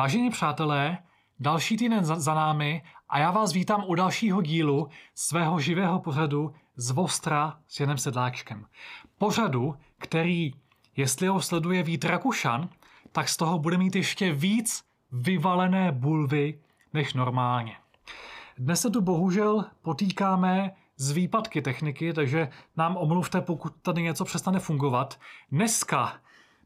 [0.00, 0.98] Vážení přátelé,
[1.40, 6.54] další týden za, za námi a já vás vítám u dalšího dílu svého živého pořadu
[6.76, 8.66] z Vostra s Janem Sedláčkem.
[9.18, 10.54] Pořadu, který,
[10.96, 12.68] jestli ho sleduje Vít Rakušan,
[13.12, 16.60] tak z toho bude mít ještě víc vyvalené bulvy
[16.94, 17.76] než normálně.
[18.58, 24.58] Dnes se tu bohužel potýkáme z výpadky techniky, takže nám omluvte, pokud tady něco přestane
[24.58, 25.20] fungovat.
[25.52, 26.12] Dneska,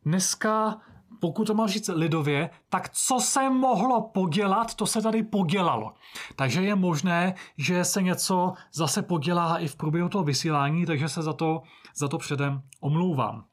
[0.04, 0.80] dneska
[1.20, 5.94] pokud to mám říct lidově, tak co se mohlo podělat, to se tady podělalo.
[6.36, 11.22] Takže je možné, že se něco zase podělá i v průběhu toho vysílání, takže se
[11.22, 11.62] za to,
[11.94, 13.44] za to předem omlouvám.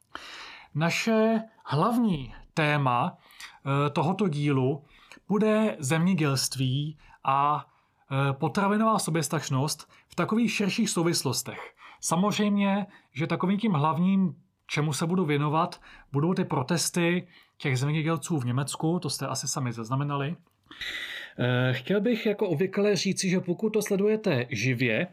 [0.74, 4.84] Naše hlavní téma eh, tohoto dílu
[5.28, 7.66] bude zemědělství a
[8.10, 11.74] eh, potravinová soběstačnost v takových širších souvislostech.
[12.00, 14.34] Samozřejmě, že takovým tím hlavním
[14.72, 15.80] čemu se budu věnovat,
[16.12, 17.26] budou ty protesty
[17.58, 20.36] těch zemědělců v Německu, to jste asi sami zaznamenali.
[21.38, 25.06] Eh, chtěl bych jako obvykle říci, že pokud to sledujete živě,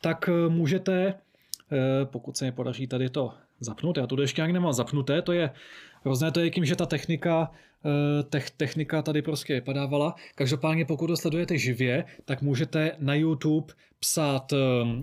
[0.00, 1.14] tak eh, můžete,
[1.72, 5.32] eh, pokud se mi podaří tady to zapnout, já to ještě nějak nemám zapnuté, to
[5.32, 5.50] je
[6.04, 7.50] hrozné, to je tím, že ta technika,
[8.28, 10.14] te- technika tady prostě vypadávala.
[10.34, 14.52] Každopádně pokud to sledujete živě, tak můžete na YouTube psát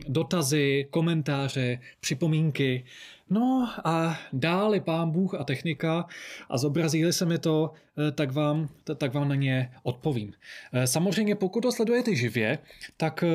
[0.08, 2.86] dotazy, komentáře, připomínky,
[3.30, 6.08] No a dále pán Bůh a technika
[6.50, 7.72] a zobrazí se mi to,
[8.08, 10.34] eh, tak vám, tak vám na ně odpovím.
[10.74, 12.58] Eh, samozřejmě pokud to sledujete živě,
[12.98, 13.30] tak eh,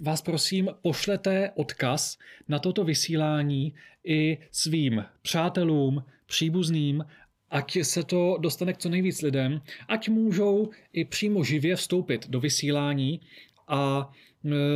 [0.00, 2.18] vás prosím pošlete odkaz
[2.48, 7.04] na toto vysílání i svým přátelům, příbuzným,
[7.50, 12.40] ať se to dostane k co nejvíc lidem, ať můžou i přímo živě vstoupit do
[12.40, 13.20] vysílání
[13.68, 14.10] a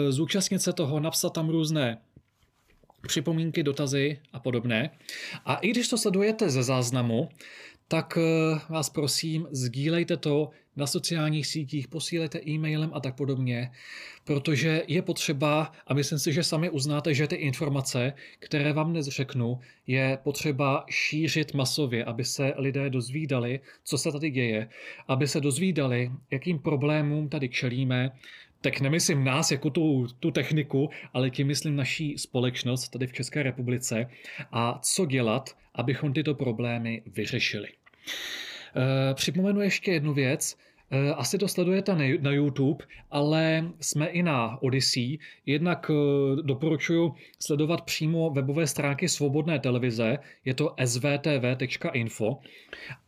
[0.09, 1.99] zúčastnit se toho, napsat tam různé
[3.07, 4.91] připomínky, dotazy a podobné.
[5.45, 7.29] A i když to sledujete ze záznamu,
[7.89, 13.71] tak eh, vás prosím, sdílejte to na sociálních sítích, posílejte e-mailem a tak podobně,
[14.25, 19.07] protože je potřeba, a myslím si, že sami uznáte, že ty informace, které vám dnes
[19.07, 24.69] řeknu, je potřeba šířit masově, aby se lidé dozvídali, co se tady děje,
[25.09, 28.11] aby se dozvídali, jakým problémům tady čelíme,
[28.63, 33.43] tak nemyslím nás jako tu, tu techniku, ale tím myslím naší společnost tady v České
[33.43, 34.07] republice
[34.53, 37.69] a co dělat, abychom tyto problémy vyřešili.
[37.69, 40.57] E, připomenu ještě jednu věc.
[40.91, 45.19] E, asi to sledujete na YouTube, ale jsme i na Odyssey.
[45.47, 45.95] Jednak e,
[46.43, 52.39] doporučuji sledovat přímo webové stránky Svobodné televize, je to svtv.info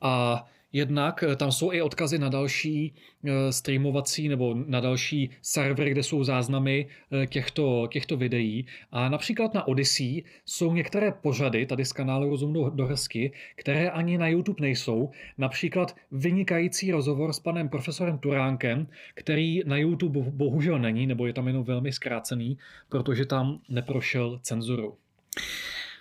[0.01, 5.91] a Jednak eh, tam jsou i odkazy na další eh, streamovací nebo na další servery,
[5.91, 8.67] kde jsou záznamy eh, těchto, těchto videí.
[8.93, 14.19] A například na Odyssey jsou některé pořady tady z kanálu Rozum do, hezky, které ani
[14.19, 15.11] na YouTube nejsou.
[15.39, 21.47] Například vynikající rozhovor s panem profesorem Turánkem, který na YouTube bohužel není, nebo je tam
[21.47, 22.59] jenom velmi zkrácený,
[22.89, 24.97] protože tam neprošel cenzuru.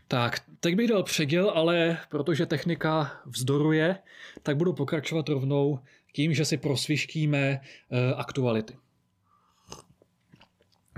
[0.08, 3.98] Tak, teď bych dal předěl, ale protože technika vzdoruje,
[4.44, 5.80] tak budu pokračovat rovnou
[6.14, 8.78] tím, že si prosvištíme uh, aktuality.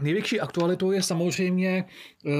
[0.01, 1.85] Největší aktualitou je samozřejmě
[2.25, 2.31] uh,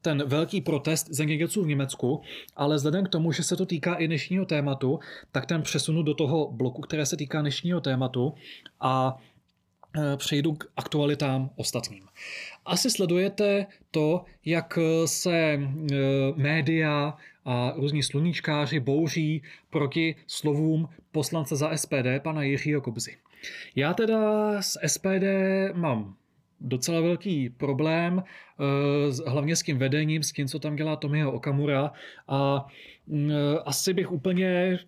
[0.00, 2.22] ten velký protest zemědělců v Německu,
[2.56, 4.98] ale vzhledem k tomu, že se to týká i dnešního tématu,
[5.32, 8.34] tak ten přesunu do toho bloku, které se týká dnešního tématu
[8.80, 9.35] a Eh,
[10.16, 12.04] přejdu k aktualitám ostatním.
[12.66, 15.96] Asi sledujete to, jak se eh,
[16.36, 17.14] média
[17.44, 23.16] a různí sluníčkáři bouří proti slovům poslance za SPD, pana Jiřího Kobzy.
[23.76, 25.24] Já teda s SPD
[25.74, 26.14] mám
[26.60, 31.92] docela velký problém, eh, hlavně s tím vedením, s tím, co tam dělá Tomio Okamura
[32.28, 32.66] a
[33.06, 33.30] mm,
[33.64, 34.78] asi bych úplně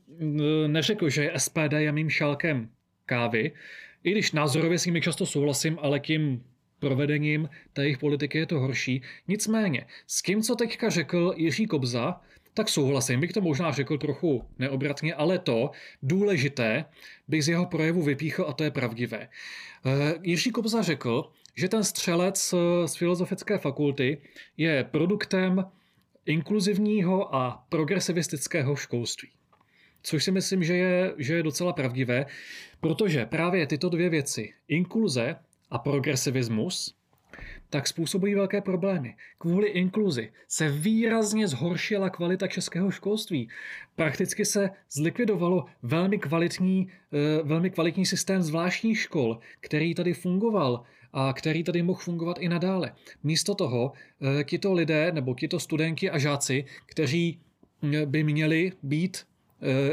[0.67, 2.69] neřekl, že SPD je mým šálkem
[3.07, 3.53] kávy,
[4.05, 6.45] i když názorově s nimi často souhlasím, ale tím
[6.79, 9.03] provedením té jejich politiky je to horší.
[9.29, 12.21] Nicméně, s tím, co teďka řekl Jiří Kobza,
[12.55, 15.71] tak souhlasím, bych to možná řekl trochu neobratně, ale to
[16.03, 16.85] důležité
[17.29, 19.29] bych z jeho projevu vypíchl a to je pravdivé.
[19.87, 22.55] Eh, Jiří Kobza řekl, že ten střelec
[22.87, 24.19] z Filozofické fakulty
[24.57, 25.65] je produktem
[26.27, 29.29] inkluzivního a progresivistického školství.
[30.09, 32.27] Což si myslím, že je, že je docela pravdivé,
[32.81, 35.37] protože právě tyto dvě věci, inkluze
[35.71, 36.95] a progresivismus,
[37.71, 39.15] tak způsobují velké problémy.
[39.39, 43.49] Kvůli inkluzi se výrazně zhoršila kvalita českého školství.
[43.97, 50.83] Prakticky se zlikvidovalo velmi kvalitní, eh, velmi kvalitní systém zvláštních škol, který tady fungoval
[51.13, 52.93] a který tady mohl fungovat i nadále.
[53.23, 57.41] Místo toho eh, tito lidé nebo tito studenti a žáci, kteří
[58.07, 59.29] by měli být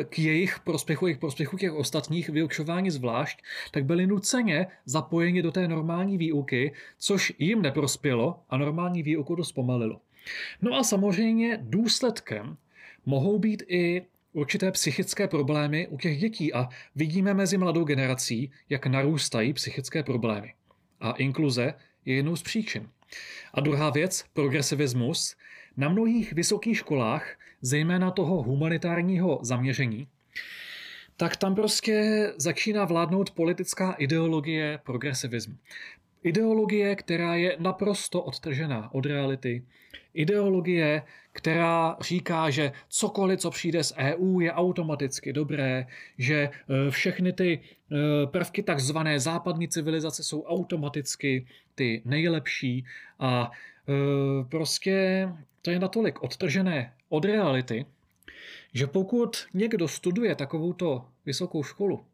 [0.10, 3.40] k jejich prospěchu, jejich prospěchu těch ostatních vyučování zvlášť,
[3.72, 9.44] tak byli nuceně zapojeni do té normální výuky, což jim neprospělo a normální výuku to
[9.44, 10.02] zpomalilo.
[10.62, 12.58] No a samozřejmě důsledkem
[13.06, 18.86] mohou být i určité psychické problémy u těch dětí a vidíme mezi mladou generací, jak
[18.86, 20.54] narůstají psychické problémy.
[21.00, 21.74] A inkluze
[22.06, 22.90] je jednou z příčin.
[23.54, 25.36] A druhá věc, progresivismus,
[25.78, 30.08] na mnohých vysokých školách, zejména toho humanitárního zaměření,
[31.18, 35.56] tak tam prostě začíná vládnout politická ideologie progresivismu.
[36.24, 39.64] Ideologie, která je naprosto odtržená od reality.
[40.14, 41.02] Ideologie,
[41.32, 46.50] která říká, že cokoliv, co přijde z EU, je automaticky dobré, že e,
[46.92, 52.86] všechny ty e, prvky takzvané západní civilizace jsou automaticky ty nejlepší
[53.20, 53.52] a
[54.50, 55.28] prostě
[55.62, 57.86] to je natolik odtržené od reality,
[58.74, 62.06] že pokud někdo studuje takovouto vysokou školu,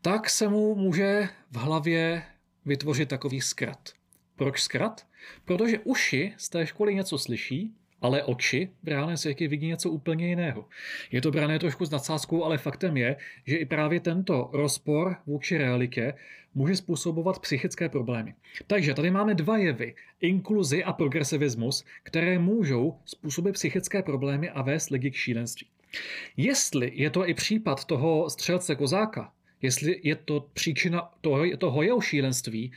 [0.00, 2.22] tak se mu může v hlavě
[2.64, 3.92] vytvořit takový zkrat.
[4.36, 5.06] Proč zkrat?
[5.44, 7.74] Protože uši z té školy něco slyší,
[8.06, 10.64] ale oči v reálném světě vidí něco úplně jiného.
[11.10, 13.16] Je to brané trošku s nadsázkou, ale faktem je,
[13.46, 16.14] že i právě tento rozpor vůči realitě
[16.54, 18.34] může způsobovat psychické problémy.
[18.66, 24.90] Takže tady máme dva jevy, inkluzi a progresivismus, které můžou způsobit psychické problémy a vést
[24.90, 25.66] lidi k šílenství.
[26.36, 29.32] Jestli je to i případ toho střelce kozáka,
[29.62, 32.72] jestli je to příčina toho, toho jeho šílenství,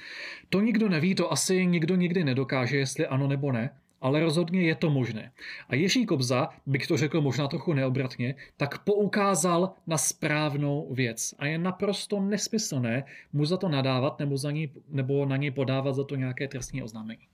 [0.49, 3.69] to nikdo neví, to asi nikdo nikdy nedokáže, jestli ano nebo ne,
[4.01, 5.31] ale rozhodně je to možné.
[5.69, 11.33] A Jiří Kobza, bych to řekl možná trochu neobratně, tak poukázal na správnou věc.
[11.39, 13.03] A je naprosto nesmyslné
[13.33, 16.83] mu za to nadávat nebo, za ní, nebo na něj podávat za to nějaké trestní
[16.83, 17.27] oznámení.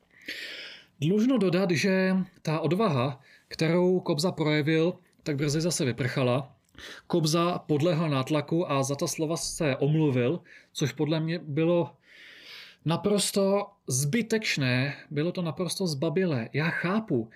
[1.01, 6.55] Dlužno dodat, že ta odvaha, kterou Kobza projevil, tak brzy zase vyprchala.
[7.07, 10.39] Kobza podlehl nátlaku a za ta slova se omluvil,
[10.73, 11.95] což podle mě bylo
[12.85, 16.49] naprosto zbytečné, bylo to naprosto zbabilé.
[16.53, 17.29] Já chápu,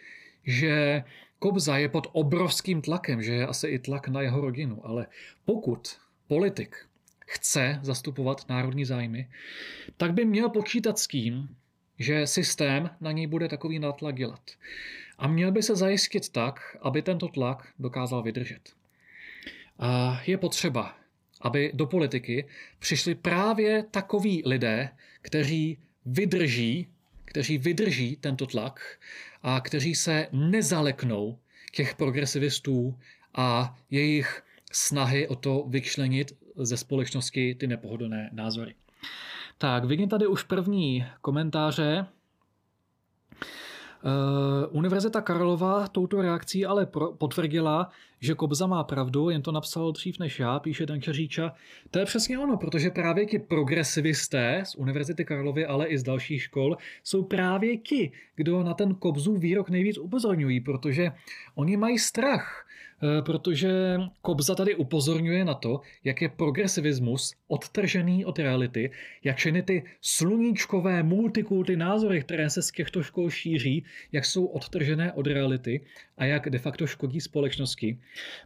[0.44, 1.04] že
[1.40, 5.08] Kobza je pod obrovským tlakem, že je asi i tlak na jeho rodinu, ale
[5.46, 5.98] pokud
[6.28, 6.76] politik
[7.28, 9.30] chce zastupovat národní zájmy,
[9.98, 11.56] tak by měl počítat s tím,
[12.00, 14.52] že systém na něj bude takový nátlak dělat.
[15.18, 18.74] A měl by se zajistit tak, aby tento tlak dokázal vydržet.
[19.80, 20.96] A je potřeba,
[21.42, 22.48] aby do politiky
[22.80, 24.90] přišli právě takoví lidé,
[25.22, 26.88] kteří vydrží,
[27.26, 28.82] kteří vydrží tento tlak
[29.44, 31.40] a kteří se nezaleknou
[31.72, 33.00] těch progresivistů
[33.36, 38.76] a jejich snahy o to vyčlenit ze společnosti ty nepohodlné názory.
[39.58, 42.06] Tak, vidím tady už první komentáře.
[44.04, 49.92] Uh, Univerzita Karlova touto reakcí ale pro, potvrdila, že Kobza má pravdu, jen to napsal
[49.92, 51.54] dřív než já, píše Danča Říča.
[51.92, 56.44] To je přesně ono, protože právě ti progresivisté z Univerzity Karlovy, ale i z dalších
[56.44, 61.12] škol, jsou právě ti, kdo na ten Kobzu výrok nejvíc upozorňují, protože
[61.56, 62.89] oni mají strach Eh,
[63.26, 68.92] protože Kobza tady upozorňuje na to, jak je progresivismus odtržený od reality,
[69.24, 75.14] jak všechny ty sluníčkové multikulty názory, které se z těchto škol šíří, jak jsou odtržené
[75.14, 75.86] od reality
[76.18, 78.00] a jak de facto škodí společnosti.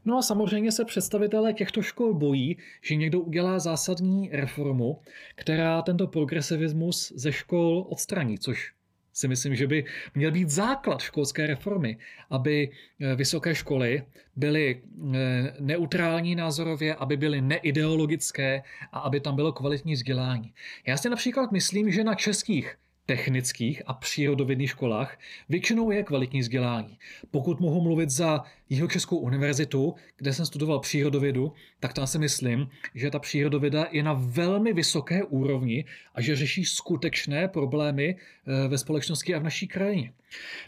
[0.05, 4.99] No a samozřejmě se představitelé těchto škol bojí, že někdo udělá zásadní reformu,
[5.35, 8.73] která tento progresivismus ze škol odstraní, což
[9.13, 11.97] si myslím, že by měl být základ školské reformy,
[12.29, 14.03] aby eh, vysoké školy
[14.35, 20.53] byly eh, neutrální názorově, aby byly neideologické a aby tam bylo kvalitní vzdělání.
[20.87, 25.19] Já si například myslím, že na českých technických a přírodovědných školách
[25.49, 26.97] většinou je kvalitní vzdělání.
[27.31, 33.11] Pokud mohu mluvit za Jihočeskou univerzitu, kde jsem studoval přírodovědu, tak tam si myslím, že
[33.11, 39.35] ta přírodověda je na velmi vysoké úrovni a že řeší skutečné problémy eh, ve společnosti
[39.35, 40.13] a v naší krajině.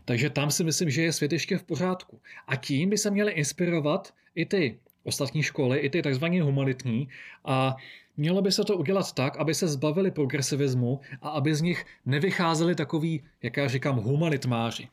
[0.06, 2.20] Takže tam si myslím, že je svět ještě v pořádku.
[2.48, 7.08] A tím by se měly inspirovat i ty ostatní školy, i ty takzvané humanitní
[7.46, 7.76] a
[8.18, 12.76] Mělo by se to udělat tak, aby se zbavili progresivismu a aby z nich nevycházeli
[12.76, 14.88] takový, jak já říkám, humanitmáři.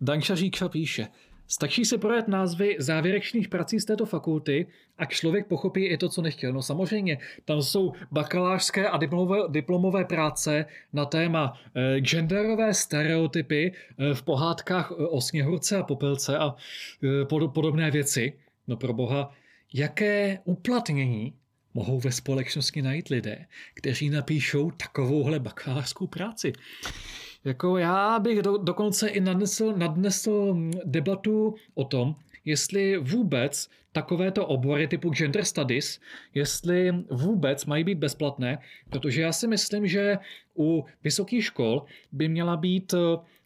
[0.00, 1.08] Danša Říkša píše,
[1.52, 4.66] Stačí se projet názvy závěrečných prací z této fakulty
[4.98, 6.52] a člověk pochopí i to, co nechtěl.
[6.52, 14.14] No samozřejmě, tam jsou bakalářské a diplomové, diplomové práce na téma e, genderové stereotypy e,
[14.14, 16.54] v pohádkách o sněhurce a popelce a
[17.22, 18.32] e, pod, podobné věci.
[18.68, 19.30] No pro boha,
[19.74, 21.34] jaké uplatnění
[21.74, 26.52] mohou ve společnosti najít lidé, kteří napíšou takovouhle bakalářskou práci.
[27.44, 34.88] Jako já bych do, dokonce i nadnesl, nadnesl debatu o tom, jestli vůbec takovéto obory
[34.88, 36.00] typu gender studies,
[36.34, 38.58] jestli vůbec mají být bezplatné,
[38.90, 40.18] protože já si myslím, že
[40.58, 42.94] u vysokých škol by měla být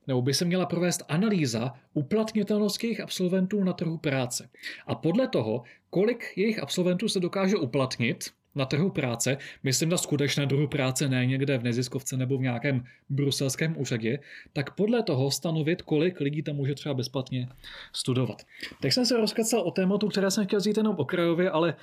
[0.06, 4.48] nebo by se měla provést analýza uplatnitelnosti jejich absolventů na trhu práce.
[4.86, 10.46] A podle toho, kolik jejich absolventů se dokáže uplatnit na trhu práce, myslím na skutečné
[10.46, 14.18] trhu práce, ne někde v neziskovce nebo v nějakém bruselském úřadě,
[14.52, 17.48] tak podle toho stanovit, kolik lidí tam může třeba bezplatně
[17.92, 18.42] studovat.
[18.80, 21.74] Tak jsem se rozkacal o tématu, které jsem chtěl říct jenom okrajově, ale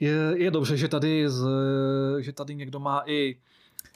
[0.00, 1.46] je, je dobře, že tady, z,
[2.20, 3.36] že tady někdo má i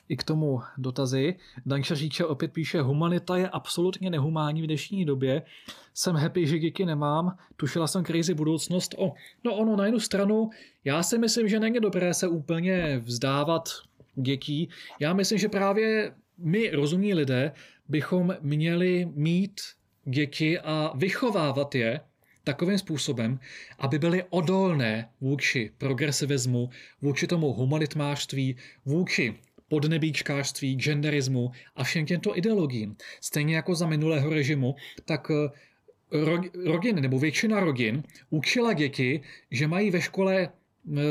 [0.08, 1.34] i k tomu dotazy.
[1.66, 5.42] Danša Říče opět píše, humanita je absolutně nehumánní v dnešní době.
[5.94, 7.36] Jsem happy, že díky nemám.
[7.56, 8.94] Tušila jsem krizi budoucnost.
[8.98, 9.12] O,
[9.44, 10.50] no ono na jednu stranu,
[10.84, 13.68] já si myslím, že není dobré se úplně vzdávat
[14.14, 14.68] dětí.
[15.00, 17.52] Já myslím, že právě my, rozumní lidé,
[17.88, 19.60] bychom měli mít
[20.04, 22.00] děti a vychovávat je
[22.44, 23.38] takovým způsobem,
[23.78, 26.70] aby byly odolné vůči progresivismu,
[27.02, 29.34] vůči tomu humanitmářství, vůči
[29.68, 32.96] podnebíčkářství, genderismu a všem těmto ideologiím.
[33.20, 35.50] Stejně jako za minulého režimu, tak eh,
[36.64, 39.20] rodiny nebo většina rodin učila děti,
[39.50, 41.02] že mají ve škole eh,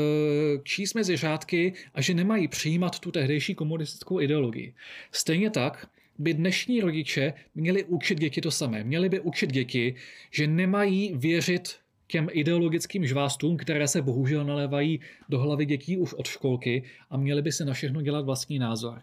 [0.62, 4.74] číst mezi řádky a že nemají přijímat tu tehdejší komunistickou ideologii.
[5.12, 5.86] Stejně tak
[6.18, 8.84] by dnešní rodiče měli učit děti to samé.
[8.84, 9.94] Měli by učit děti,
[10.30, 16.26] že nemají věřit těm ideologickým žvástům, které se bohužel nalévají do hlavy dětí už od
[16.26, 19.02] školky a měli by se na všechno dělat vlastní názor.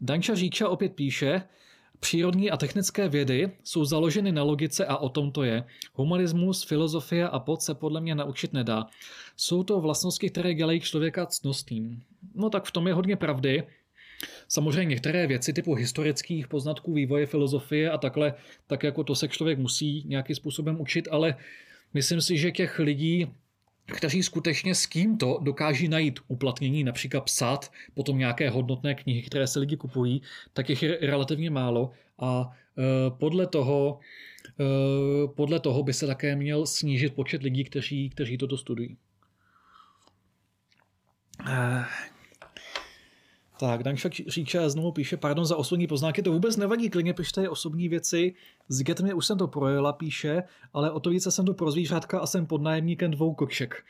[0.00, 1.42] Danča Říča opět píše,
[2.00, 5.64] Přírodní a technické vědy jsou založeny na logice a o tom to je.
[5.94, 8.86] Humanismus, filozofie a pod se podle mě naučit nedá.
[9.36, 12.02] Jsou to vlastnosti, které dělají člověka cnostným.
[12.34, 13.62] No tak v tom je hodně pravdy.
[14.48, 18.34] Samozřejmě některé věci typu historických poznatků vývoje filozofie a takhle,
[18.66, 21.36] tak jako to se člověk musí nějakým způsobem učit, ale
[21.94, 23.26] Myslím si, že těch lidí,
[23.86, 29.58] kteří skutečně s tímto dokáží najít uplatnění, například psát potom nějaké hodnotné knihy, které se
[29.58, 33.98] lidi kupují, tak jich je relativně málo a e, podle toho,
[34.60, 38.96] e, podle toho by se také měl snížit počet lidí, kteří, kteří toto studují.
[43.58, 47.88] Tak, Danšak Říča znovu píše, pardon za osobní poznámky, to vůbec nevadí, klidně pište osobní
[47.88, 48.34] věci.
[48.68, 52.18] S Getmi už jsem to projela, píše, ale o to více jsem to pro zvířátka
[52.18, 53.84] a jsem pod nájemníkem dvou koček.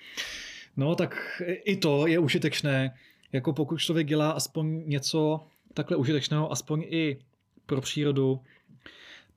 [0.77, 2.95] No, tak i to je užitečné.
[3.33, 5.41] Jako pokud člověk dělá aspoň něco
[5.75, 7.19] takhle užitečného, aspoň i
[7.67, 8.41] pro přírodu,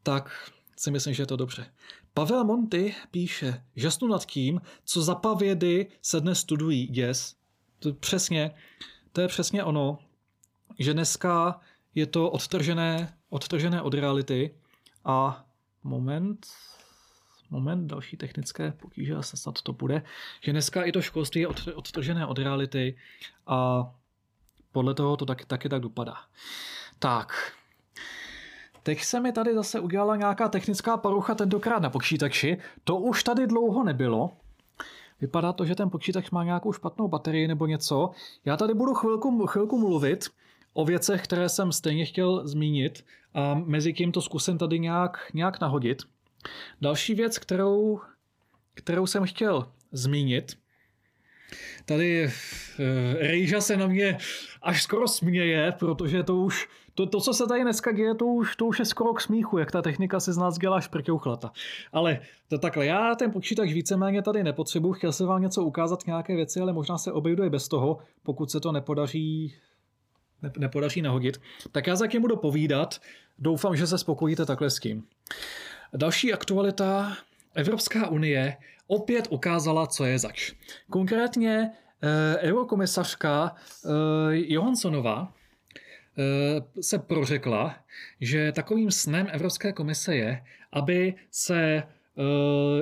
[0.03, 1.65] tak si myslím, že je to dobře.
[2.13, 6.89] Pavel Monty píše, žasnu nad tím, co za pavědy se dnes studují.
[6.91, 7.35] Yes,
[7.79, 8.51] to přesně,
[9.11, 9.99] to je přesně ono
[10.79, 11.59] že dneska
[11.95, 14.55] je to odtržené, odtržené od reality
[15.05, 15.45] a
[15.83, 16.47] moment,
[17.49, 20.01] moment, další technické potíže, asi snad to bude,
[20.43, 22.97] že dneska i to školství je odtržené od reality
[23.47, 23.89] a
[24.71, 26.15] podle toho to taky, taky tak dopadá.
[26.99, 27.53] Tak,
[28.83, 32.57] Teď se mi tady zase udělala nějaká technická porucha, tentokrát na počítači.
[32.83, 34.31] To už tady dlouho nebylo.
[35.21, 38.09] Vypadá to, že ten počítač má nějakou špatnou baterii nebo něco.
[38.45, 40.29] Já tady budu chvilku, chvilku mluvit
[40.79, 45.61] o věcech, které jsem stejně chtěl zmínit a mezi tím to zkusím tady nějak, nějak
[45.61, 46.01] nahodit.
[46.81, 47.99] Další věc, kterou,
[48.73, 50.57] kterou jsem chtěl zmínit,
[51.85, 52.31] tady uh,
[53.19, 54.17] Rejža se na mě
[54.61, 58.55] až skoro směje, protože to už, to, to, co se tady dneska děje, to už,
[58.55, 61.51] to už je skoro k smíchu, jak ta technika se z nás dělá šprťouchlata.
[61.93, 66.35] Ale to takhle, já ten počítač víceméně tady nepotřebuji, chtěl jsem vám něco ukázat, nějaké
[66.35, 69.55] věci, ale možná se obejdu i bez toho, pokud se to nepodaří
[70.57, 71.41] nepodaří nahodit,
[71.71, 73.01] tak já za tím budu povídat.
[73.39, 75.03] Doufám, že se spokojíte takhle s tím.
[75.93, 77.17] Další aktualita.
[77.55, 80.51] Evropská unie opět ukázala, co je zač.
[80.89, 83.89] Konkrétně eh, eurokomisařka eh,
[84.31, 85.33] Johanssonova
[86.17, 87.75] eh, se prořekla,
[88.21, 91.83] že takovým snem Evropské komise je, aby se eh,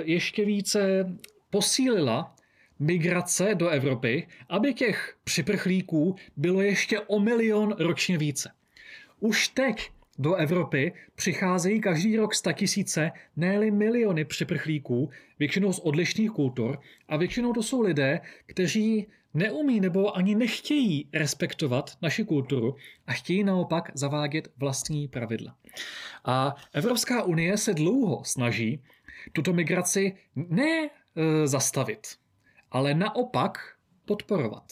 [0.04, 1.16] ještě více
[1.50, 2.36] posílila
[2.80, 8.52] migrace do Evropy, aby těch připrchlíků bylo ještě o milion ročně více.
[9.20, 16.80] Už teď do Evropy přicházejí každý rok tisíce, ne miliony připrchlíků, většinou z odlišných kultur,
[17.08, 22.76] a většinou to jsou lidé, kteří neumí nebo ani nechtějí respektovat naši kulturu
[23.08, 25.56] a chtějí naopak zavádět vlastní pravidla.
[26.26, 28.84] A Evropská unie se dlouho snaží
[29.34, 32.08] tuto migraci ne e, zastavit,
[32.72, 33.58] ale naopak
[34.06, 34.64] podporovat.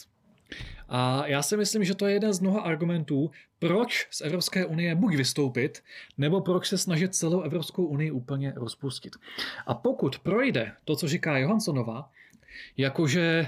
[0.90, 4.96] A já si myslím, že to je jeden z mnoha argumentů, proč z Evropské unie
[4.96, 5.84] buď vystoupit,
[6.18, 9.16] nebo proč se snažit celou Evropskou unii úplně rozpustit.
[9.68, 12.10] A pokud projde to, co říká Johanssonová,
[12.78, 13.48] jakože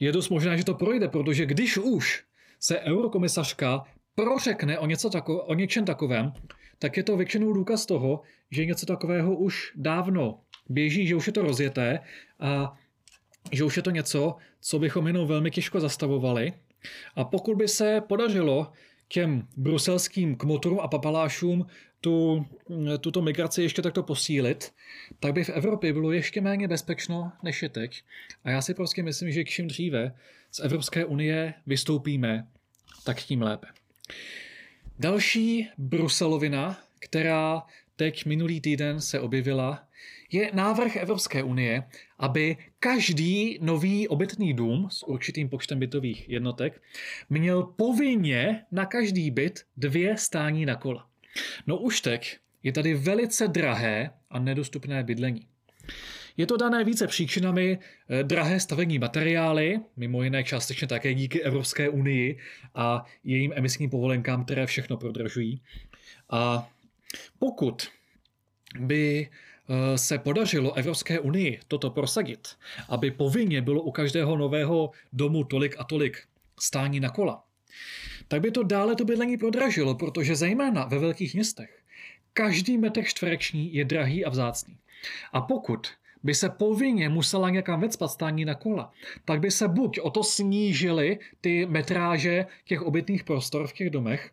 [0.00, 2.24] je dost možné, že to projde, protože když už
[2.60, 6.32] se eurokomisařka prořekne o, něco tako, o něčem takovém,
[6.78, 11.32] tak je to většinou důkaz toho, že něco takového už dávno běží, že už je
[11.32, 12.00] to rozjeté
[12.40, 12.78] a
[13.52, 16.52] že už je to něco, co bychom jenom velmi těžko zastavovali.
[17.14, 18.72] A pokud by se podařilo
[19.08, 21.66] těm bruselským kmotorům a papalášům
[22.00, 22.46] tu,
[23.00, 24.72] tuto migraci ještě takto posílit,
[25.20, 28.02] tak by v Evropě bylo ještě méně bezpečno než je teď.
[28.44, 30.14] A já si prostě myslím, že čím dříve
[30.50, 32.46] z Evropské unie vystoupíme,
[33.04, 33.66] tak tím lépe.
[34.98, 37.62] Další Bruselovina, která
[37.96, 39.88] teď minulý týden se objevila,
[40.32, 41.82] je návrh Evropské unie,
[42.18, 42.56] aby
[42.86, 46.82] každý nový obytný dům s určitým počtem bytových jednotek
[47.30, 51.08] měl povinně na každý byt dvě stání na kola.
[51.66, 55.46] No už teď je tady velice drahé a nedostupné bydlení.
[56.36, 57.78] Je to dané více příčinami
[58.08, 62.38] eh, drahé stavební materiály, mimo jiné částečně také díky Evropské unii
[62.74, 65.62] a jejím emisním povolenkám, které všechno prodražují.
[66.30, 66.70] A
[67.38, 67.88] pokud
[68.78, 69.28] by
[69.96, 72.48] se podařilo Evropské unii toto prosadit,
[72.88, 76.22] aby povinně bylo u každého nového domu tolik a tolik
[76.60, 77.44] stání na kola,
[78.28, 81.82] tak by to dále to bydlení prodražilo, protože zejména ve velkých městech
[82.32, 84.76] každý metr čtvereční je drahý a vzácný.
[85.32, 85.86] A pokud
[86.22, 88.92] by se povinně musela někam vecpat stání na kola,
[89.24, 94.30] tak by se buď o to snížily ty metráže těch obytných prostor v těch domech,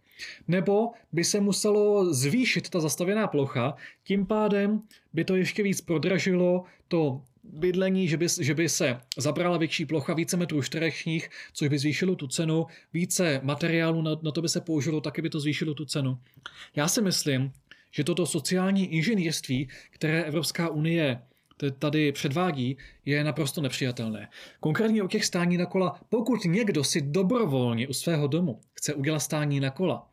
[0.47, 4.81] nebo by se muselo zvýšit ta zastavěná plocha, tím pádem
[5.13, 10.13] by to ještě víc prodražilo to bydlení, že by, že by se zabrala větší plocha,
[10.13, 14.61] více metrů čtverečních, což by zvýšilo tu cenu, více materiálu na, na to by se
[14.61, 16.19] použilo, taky by to zvýšilo tu cenu.
[16.75, 17.51] Já si myslím,
[17.91, 21.21] že toto sociální inženýrství, které Evropská unie
[21.79, 24.29] tady předvádí, je naprosto nepřijatelné.
[24.59, 29.19] Konkrétně o těch stání na kola, pokud někdo si dobrovolně u svého domu chce udělat
[29.19, 30.07] stání na kola,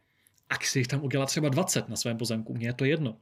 [0.50, 3.16] a si jich tam udělat třeba 20 na svém pozemku, mně je to jedno.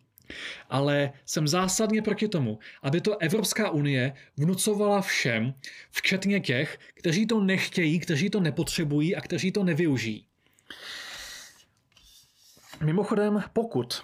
[0.69, 5.55] Ale jsem zásadně proti tomu, aby to Evropská unie vnucovala všem,
[5.91, 10.27] včetně těch, kteří to nechtějí, kteří to nepotřebují a kteří to nevyužijí.
[12.85, 14.03] Mimochodem, pokud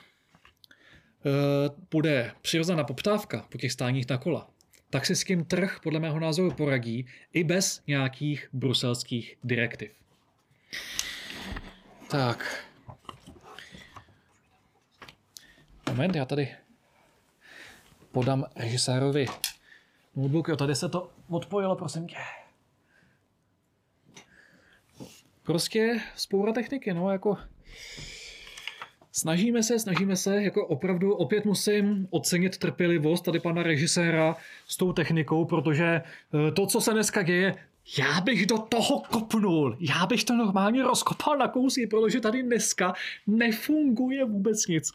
[1.91, 4.51] bude přirozená poptávka po těch stáních na kola,
[4.91, 9.93] tak se s tím trh podle mého názoru poradí i bez nějakých bruselských direktiv.
[12.11, 12.67] Tak.
[15.89, 16.57] Moment, já tady
[18.13, 19.27] podám režisérovi
[20.17, 20.49] notebook.
[20.49, 22.17] Jo, tady se to odpojilo, prosím tě.
[25.43, 27.39] Prostě spoura techniky, no, jako
[29.17, 34.37] Snažíme se, snažíme se, jako opravdu opět musím ocenit trpělivost tady pana režiséra
[34.69, 37.55] s tou technikou, protože eh, to, co se dneska děje,
[37.99, 42.95] já bych do toho kopnul, já bych to normálně rozkopal na kousy, protože tady dneska
[43.27, 44.93] nefunguje vůbec nic.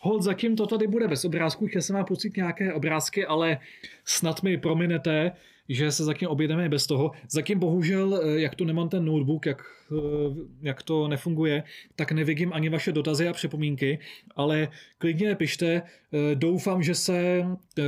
[0.00, 3.58] Hold, zatím to tady bude bez obrázků, chtěl jsem vám pocit nějaké obrázky, ale
[4.04, 5.32] snad mi prominete,
[5.70, 7.10] že se zatím objedeme bez toho.
[7.30, 9.96] Zatím bohužel, eh, jak tu nemám ten notebook, jak, eh,
[10.62, 11.62] jak to nefunguje,
[11.96, 13.98] tak nevidím ani vaše dotazy a připomínky,
[14.36, 15.82] ale klidně pište.
[15.82, 17.46] Eh, doufám, že se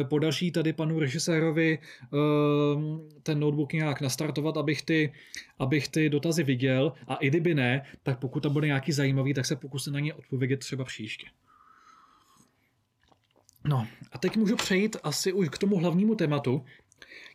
[0.08, 1.78] podaří tady panu režisérovi
[3.22, 5.12] ten notebook nějak nastartovat, abych ty,
[5.58, 9.46] abych ty dotazy viděl a i kdyby ne, tak pokud to bude nějaký zajímavý, tak
[9.46, 11.26] se pokusím na ně odpovědět třeba příště.
[13.64, 16.64] No a teď můžu přejít asi už k tomu hlavnímu tématu,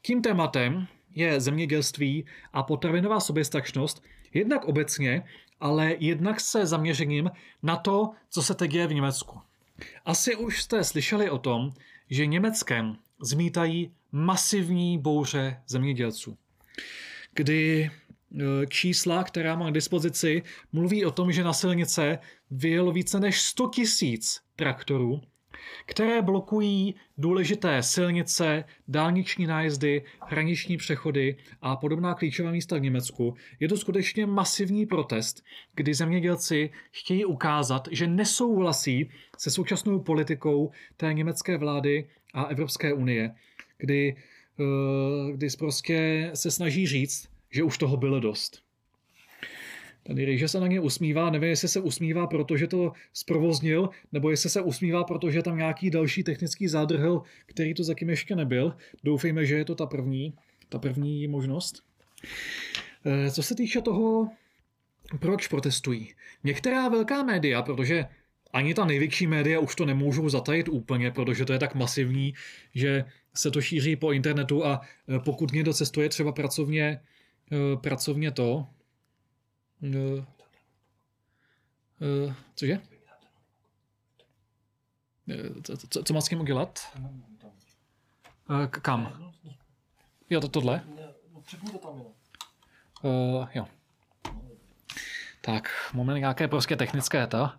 [0.02, 4.04] tím tématem je zemědělství a potravinová soběstačnost,
[4.34, 5.24] jednak obecně,
[5.60, 7.32] ale jednak se zaměřením
[7.64, 9.42] na to, co se teď děje v Německu.
[10.06, 11.74] Asi už jste slyšeli o tom,
[12.10, 16.38] že Německem zmítají masivní bouře zemědělců,
[17.34, 17.90] kdy e,
[18.68, 22.20] čísla, která mám k dispozici, mluví o tom, že na silnice
[22.52, 25.22] vyjelo více než 100 tisíc traktorů
[25.86, 33.36] které blokují důležité silnice, dálniční nájezdy, hraniční přechody a podobná klíčová místa v Německu.
[33.60, 35.43] Je to skutečně masivní protest,
[35.76, 43.36] kdy zemědělci chtějí ukázat, že nesouhlasí se současnou politikou té německé vlády a Evropské unie,
[43.78, 44.15] kdy,
[44.60, 48.67] eh, kdy prostě se snaží říct, že už toho bylo dost.
[50.08, 54.50] Ten rejže se na ně usmívá, nevím, jestli se usmívá, protože to zprovoznil, nebo jestli
[54.50, 58.74] se usmívá, protože tam nějaký další technický zádrhel, který to zatím ještě nebyl.
[59.04, 60.34] Doufejme, že je to ta první,
[60.70, 61.84] ta první možnost.
[63.06, 64.30] Eh, co se týče toho,
[65.20, 66.13] proč protestují.
[66.43, 68.06] Některá velká média, protože
[68.54, 72.34] ani ta největší média už to nemůžou zatajit úplně, protože to je tak masivní,
[72.76, 77.00] že se to šíří po internetu a eh, pokud někdo cestuje třeba pracovně,
[77.52, 78.67] eh, pracovně to,
[82.56, 82.82] cože?
[85.63, 86.98] Co, co, co má s tím udělat?
[88.70, 89.32] K- kam?
[90.30, 90.84] Jo, to tohle?
[91.72, 92.02] To tam.
[93.02, 93.68] Uh, jo.
[95.42, 97.52] Tak, moment nějaké prostě technické to.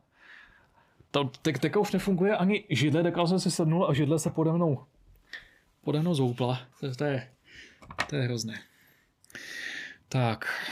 [1.11, 4.53] To te, teďka už nefunguje ani židle, teďka jsem si sednul a židle se pode
[4.53, 4.87] mnou,
[5.85, 6.61] pode mnou zoupla.
[6.81, 7.35] To, to, je,
[8.09, 8.63] to je hrozné.
[10.09, 10.65] Tak.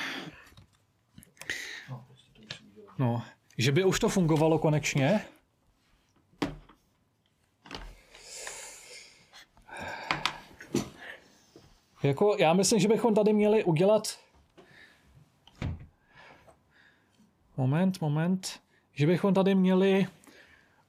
[2.98, 3.22] No,
[3.58, 5.20] že by už to fungovalo konečně.
[12.02, 14.18] Jako, já myslím, že bychom tady měli udělat
[17.56, 18.60] Moment, moment.
[18.92, 20.06] Že bychom tady měli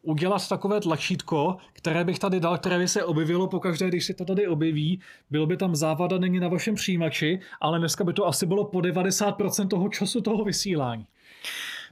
[0.01, 4.25] udělat takové tlačítko, které bych tady dal, které by se objevilo pokaždé, když se to
[4.25, 5.01] tady objeví.
[5.29, 8.77] Bylo by tam závada není na vašem přijímači, ale dneska by to asi bylo po
[8.77, 11.07] 90% toho času toho vysílání.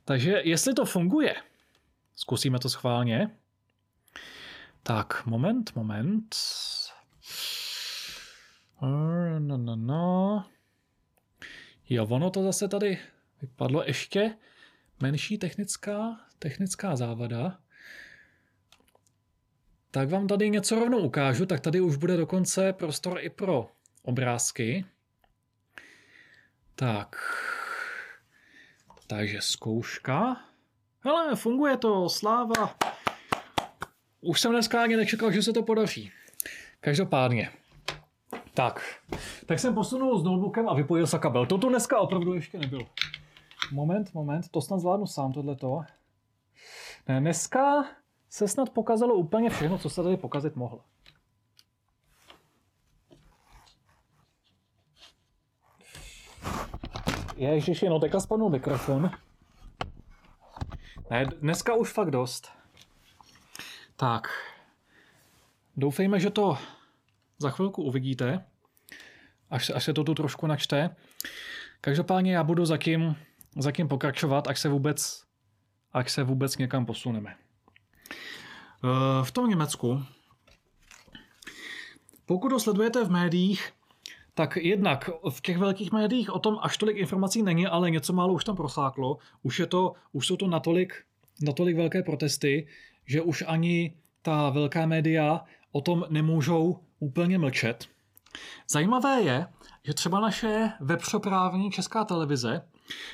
[0.05, 1.35] Takže jestli to funguje,
[2.15, 3.37] zkusíme to schválně.
[4.83, 6.35] Tak, moment, moment.
[9.39, 10.45] No, no, no.
[11.89, 12.99] Jo, ono to zase tady
[13.41, 14.37] vypadlo ještě
[15.01, 17.59] menší technická, technická závada.
[19.91, 23.71] Tak vám tady něco rovnou ukážu, tak tady už bude dokonce prostor i pro
[24.03, 24.85] obrázky.
[26.75, 27.15] Tak.
[29.07, 30.37] Takže zkouška.
[30.99, 32.75] Hele, funguje to, sláva.
[34.21, 36.11] Už jsem dneska ani nečekal, že se to podaří.
[36.79, 37.51] Každopádně.
[38.53, 38.81] Tak,
[39.45, 41.45] tak jsem posunul s notebookem a vypojil se kabel.
[41.45, 42.85] Toto dneska opravdu ještě nebylo.
[43.71, 45.83] Moment, moment, to snad zvládnu sám tohleto.
[47.07, 47.85] Ne, dneska
[48.29, 50.81] se snad pokazalo úplně všechno, co se tady pokazit mohlo.
[57.35, 59.11] Ježiši, no teďka spadnul mikrofon.
[61.11, 62.51] Ne, dneska už fakt dost.
[63.95, 64.27] Tak.
[65.77, 66.57] Doufejme, že to
[67.37, 68.45] za chvilku uvidíte,
[69.49, 70.95] až, až se to tu trošku načte.
[71.81, 73.15] Každopádně já budu zatím
[73.57, 75.23] za kým pokračovat, až se vůbec,
[75.93, 77.35] až se vůbec někam posuneme.
[78.83, 80.03] Eh, v tom Německu,
[82.25, 83.73] pokud ho sledujete v médiích,
[84.35, 88.33] tak jednak v těch velkých médiích o tom až tolik informací není, ale něco málo
[88.33, 89.17] už tam prosáklo.
[89.43, 91.03] Už, je to, už jsou to natolik,
[91.41, 92.67] natolik velké protesty,
[93.05, 97.85] že už ani ta velká média o tom nemůžou úplně mlčet.
[98.69, 99.47] Zajímavé je,
[99.83, 102.61] že třeba naše webshoprávní česká televize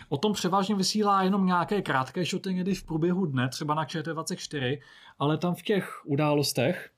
[0.09, 4.79] O tom převážně vysílá jenom nějaké krátké šoty někdy v průběhu dne, třeba na ČT24,
[5.19, 6.91] ale tam v těch událostech,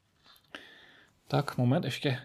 [1.28, 2.20] tak moment, ještě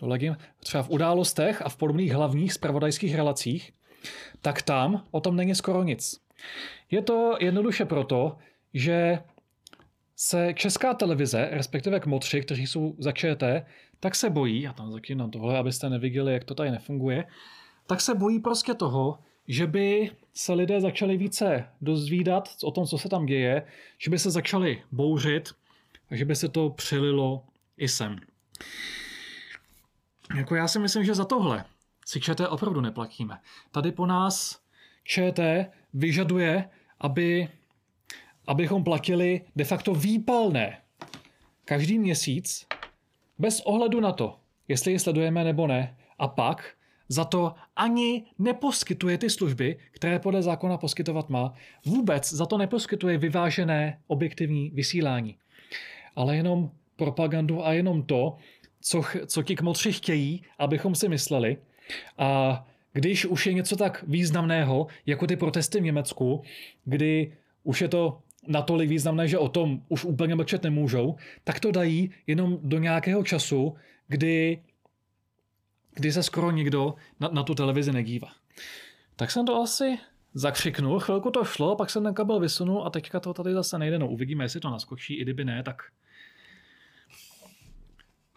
[0.00, 3.72] dolegím, třeba v událostech a v podobných hlavních spravodajských relacích,
[4.40, 6.20] tak tam o tom není skoro nic.
[6.90, 8.36] Je to jednoduše proto,
[8.74, 9.18] že
[10.16, 13.66] se česká televize, respektive kmotři, kteří jsou za ČT,
[14.00, 17.24] tak se bojí, a tam zakínám tohle, abyste neviděli, jak to tady nefunguje,
[17.86, 22.98] tak se bojí prostě toho, že by se lidé začali více dozvídat o tom, co
[22.98, 23.66] se tam děje,
[23.98, 25.48] že by se začali bouřit
[26.10, 27.44] a že by se to přelilo
[27.76, 28.16] i sem.
[30.36, 31.64] Jako já si myslím, že za tohle
[32.06, 33.38] si ČT opravdu neplatíme.
[33.70, 34.60] Tady po nás
[35.04, 37.48] ČT vyžaduje, aby,
[38.46, 40.82] abychom platili de facto výpalné
[41.64, 42.66] každý měsíc
[43.38, 45.96] bez ohledu na to, jestli je sledujeme nebo ne.
[46.18, 46.74] A pak
[47.08, 51.52] za to ani neposkytuje ty služby, které podle zákona poskytovat má.
[51.86, 55.38] Vůbec za to neposkytuje vyvážené objektivní vysílání.
[56.16, 58.36] Ale jenom propagandu a jenom to,
[58.80, 61.56] co, co ti kmotři chtějí, abychom si mysleli.
[62.18, 66.42] A když už je něco tak významného, jako ty protesty v Německu,
[66.84, 71.70] kdy už je to natolik významné, že o tom už úplně mlčet nemůžou, tak to
[71.70, 73.74] dají jenom do nějakého času,
[74.08, 74.62] kdy
[75.94, 78.28] kdy se skoro nikdo na, na tu televizi nedívá.
[79.16, 79.98] Tak jsem to asi
[80.34, 83.98] zakřiknul, chvilku to šlo, pak jsem ten kabel vysunul a teďka to tady zase nejde.
[83.98, 85.82] No uvidíme, jestli to naskočí, i kdyby ne, tak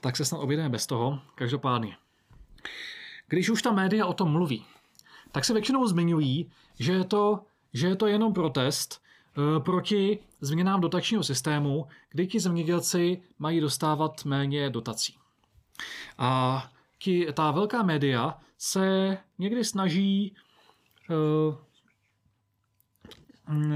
[0.04, 1.20] tak se snad objedeme bez toho.
[1.36, 1.98] Každopádně.
[3.28, 4.66] Když už ta média o tom mluví,
[5.32, 7.40] tak se většinou zmiňují, že je to,
[7.74, 14.26] že je to jenom protest e, proti změnám dotačního systému, kdy ti zemědělci mají dostávat
[14.26, 15.16] méně dotací.
[16.18, 16.64] A
[17.00, 20.36] ti, ta velká média se někdy snaží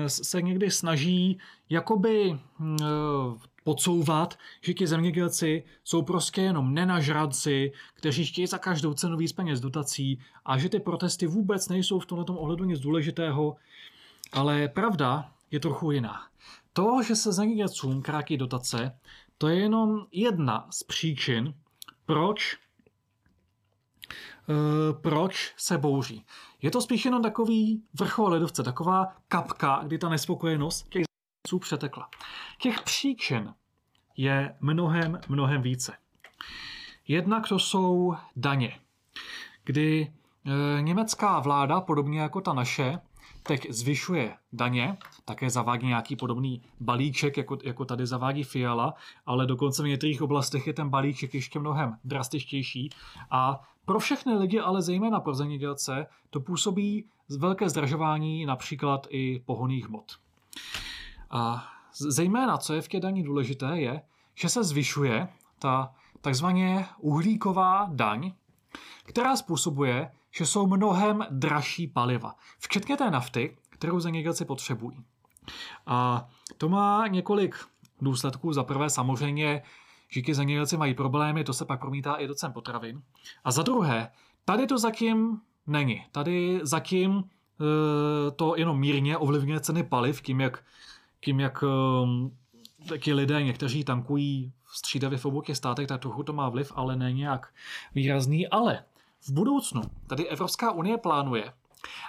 [0.08, 2.40] se někdy snaží jakoby
[3.68, 9.60] podsouvat, že ti zemědělci jsou prostě jenom nenažradci, kteří chtějí za každou cenu víc peněz
[9.60, 13.56] dotací a že ty protesty vůbec nejsou v tomto ohledu nic důležitého.
[14.32, 16.22] Ale pravda je trochu jiná.
[16.74, 19.00] To, že se zemědělcům krátí dotace,
[19.38, 21.54] to je jenom jedna z příčin,
[22.06, 22.58] proč
[24.50, 26.26] Uh, proč se bouří.
[26.62, 31.08] Je to spíš jenom takový vrchol ledovce, taková kapka, kdy ta nespokojenost těch
[31.48, 32.10] zemědělců přetekla.
[32.62, 33.54] Těch příčin
[34.18, 35.94] je mnohem, mnohem více.
[37.08, 38.80] Jednak to jsou daně,
[39.64, 40.14] kdy
[40.46, 43.00] e, německá vláda, podobně jako ta naše,
[43.44, 48.94] teď zvyšuje daně, také zavádí nějaký podobný balíček, jako, jako tady zavádí Fiala,
[49.26, 52.90] ale dokonce v některých oblastech je ten balíček ještě mnohem drastičtější.
[53.32, 57.06] A pro všechny lidi, ale zejména pro zemědělce, to působí
[57.38, 60.12] velké zdražování například i pohoných hmot.
[61.30, 61.68] A
[62.00, 64.02] zejména, co je v daní důležité, je,
[64.36, 65.28] že se zvyšuje
[65.60, 68.32] ta takzvaně uhlíková daň,
[69.04, 75.04] která způsobuje, že jsou mnohem dražší paliva, včetně té nafty, kterou zemědělci potřebují.
[75.86, 77.56] A to má několik
[78.02, 78.54] důsledků.
[78.54, 79.64] Za prvé samozřejmě,
[80.10, 83.02] že ti zemědělci mají problémy, to se pak promítá i do cen potravin.
[83.44, 84.12] A za druhé,
[84.46, 86.06] tady to zatím není.
[86.12, 90.64] Tady zatím e, to jenom mírně ovlivňuje ceny paliv, tím jak,
[91.28, 91.64] tím jak
[92.90, 97.14] taky lidé, někteří tankují střídavě v obou státech, tak trochu to má vliv, ale ne
[97.14, 97.54] nějak
[97.96, 98.48] výrazný.
[98.48, 98.84] Ale
[99.22, 101.54] v budoucnu tady Evropská unie plánuje,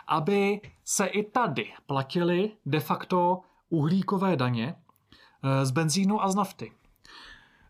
[0.07, 6.73] aby se i tady platily de facto uhlíkové daně eh, z benzínu a z nafty.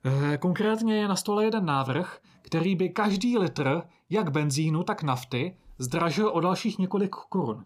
[0.05, 5.57] Eh, konkrétně je na stole jeden návrh, který by každý litr jak benzínu, tak nafty
[5.79, 7.65] zdražil o dalších několik korun.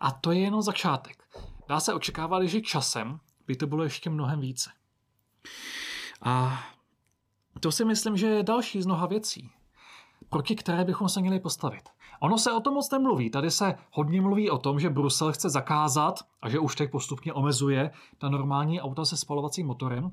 [0.00, 1.24] A to je jenom začátek.
[1.68, 4.70] Dá se očekávat, že časem by to bylo ještě mnohem více.
[6.22, 6.62] A
[7.60, 9.50] to si myslím, že je další z mnoha věcí,
[10.28, 11.82] proti které bychom se měli postavit.
[12.20, 13.30] Ono se o tom moc nemluví.
[13.30, 17.32] Tady se hodně mluví o tom, že Brusel chce zakázat a že už teď postupně
[17.32, 20.12] omezuje ta normální auta se spalovacím motorem.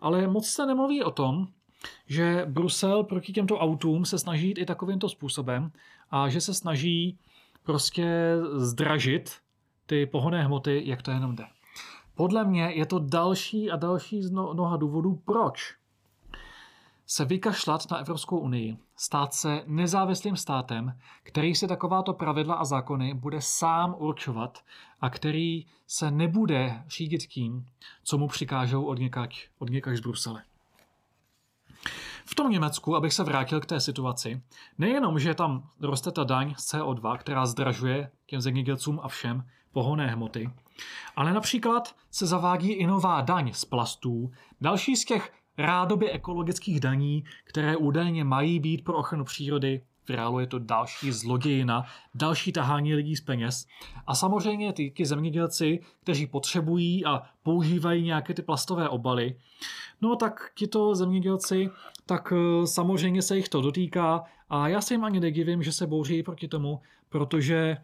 [0.00, 1.48] Ale moc se nemluví o tom,
[2.06, 5.72] že Brusel proti těmto autům se snaží jít i takovýmto způsobem
[6.10, 7.18] a že se snaží
[7.62, 9.30] prostě zdražit
[9.88, 11.44] ty pohonné hmoty, jak to jenom jde.
[12.14, 15.74] Podle mě je to další a další z mnoha důvodů, proč
[17.06, 23.14] se vykašlat na Evropskou unii, stát se nezávislým státem, který si takováto pravidla a zákony
[23.14, 24.58] bude sám určovat
[25.00, 27.66] a který se nebude řídit tím,
[28.04, 30.42] co mu přikážou od někač, od někač z Brusele.
[32.24, 34.42] V tom Německu, abych se vrátil k té situaci,
[34.78, 39.44] nejenom, že tam roste ta daň z CO2, která zdražuje těm zemědělcům a všem
[39.78, 40.50] pohonné hmoty,
[41.16, 47.24] ale například se zavádí i nová daň z plastů, další z těch rádoby ekologických daní,
[47.44, 49.82] které údajně mají být pro ochranu přírody.
[50.04, 53.66] V reálu je to další zlodějina, další tahání lidí z peněz.
[54.06, 59.36] A samozřejmě ty, ty zemědělci, kteří potřebují a používají nějaké ty plastové obaly,
[60.00, 61.70] no tak tito zemědělci,
[62.06, 65.86] tak eh, samozřejmě se jich to dotýká a já se jim ani nedivím, že se
[65.86, 67.76] bouří proti tomu, protože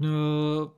[0.00, 0.77] eh,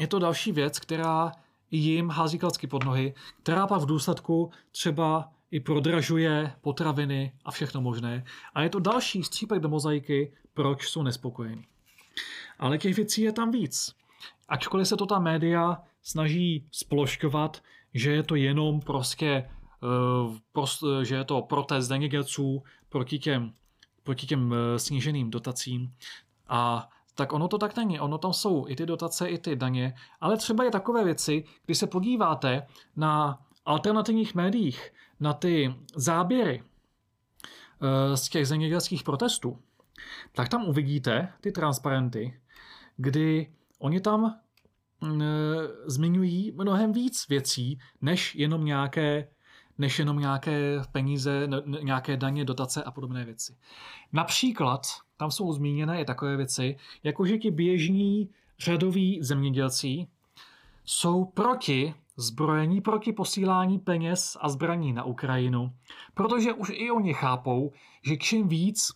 [0.00, 1.32] je to další věc, která
[1.70, 7.80] jim hází klacky pod nohy, která pak v důsledku třeba i prodražuje potraviny a všechno
[7.80, 8.24] možné.
[8.54, 11.64] A je to další střípek do mozaiky, proč jsou nespokojení.
[12.58, 13.94] Ale těch věcí je tam víc.
[14.48, 17.62] Ačkoliv se to ta média snaží splošťovat,
[17.94, 19.50] že je to jenom prostě,
[20.54, 23.52] uh, že je to protest zemědělců proti těm,
[24.02, 25.94] proti těm uh, sníženým dotacím
[26.48, 28.00] a tak ono to tak není.
[28.00, 31.74] Ono tam jsou i ty dotace, i ty daně, ale třeba je takové věci, kdy
[31.74, 39.58] se podíváte na alternativních médiích, na ty záběry eh, z těch zemědělských protestů,
[40.32, 42.40] tak tam uvidíte ty transparenty,
[42.96, 44.40] kdy oni tam
[45.00, 45.26] mm, eh,
[45.86, 49.28] zmiňují mnohem víc věcí, než jenom nějaké
[49.80, 51.48] než jenom nějaké peníze,
[51.82, 53.56] nějaké daně, dotace a podobné věci.
[54.12, 60.06] Například tam jsou zmíněné i takové věci, jako že ti běžní řadoví zemědělci
[60.84, 65.72] jsou proti zbrojení, proti posílání peněz a zbraní na Ukrajinu,
[66.14, 68.92] protože už i oni chápou, že čím víc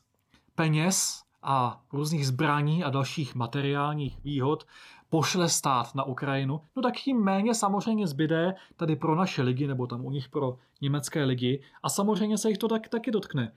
[0.54, 4.66] peněz a různých zbraní a dalších materiálních výhod
[5.14, 9.86] pošle stát na Ukrajinu, no tak tím méně samozřejmě zbyde tady pro naše lidi, nebo
[9.86, 13.52] tam u nich pro německé lidi a samozřejmě se jich to tak, taky dotkne.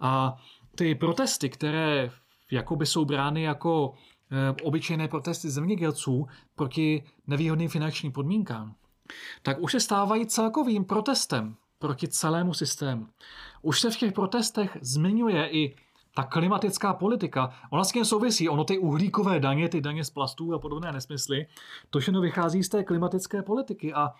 [0.00, 0.36] A
[0.74, 2.10] ty protesty, které
[2.50, 3.94] jakoby jsou brány jako
[4.62, 8.74] obyčejné protesty zemědělců proti nevýhodným finančním podmínkám,
[9.42, 13.06] tak už se stávají celkovým protestem proti celému systému.
[13.62, 15.76] Už se v těch protestech zmiňuje i
[16.18, 20.54] ta klimatická politika, ona s tím souvisí, ono ty uhlíkové daně, ty daně z plastů
[20.54, 21.46] a podobné nesmysly,
[21.90, 24.10] to všechno vychází z té klimatické politiky a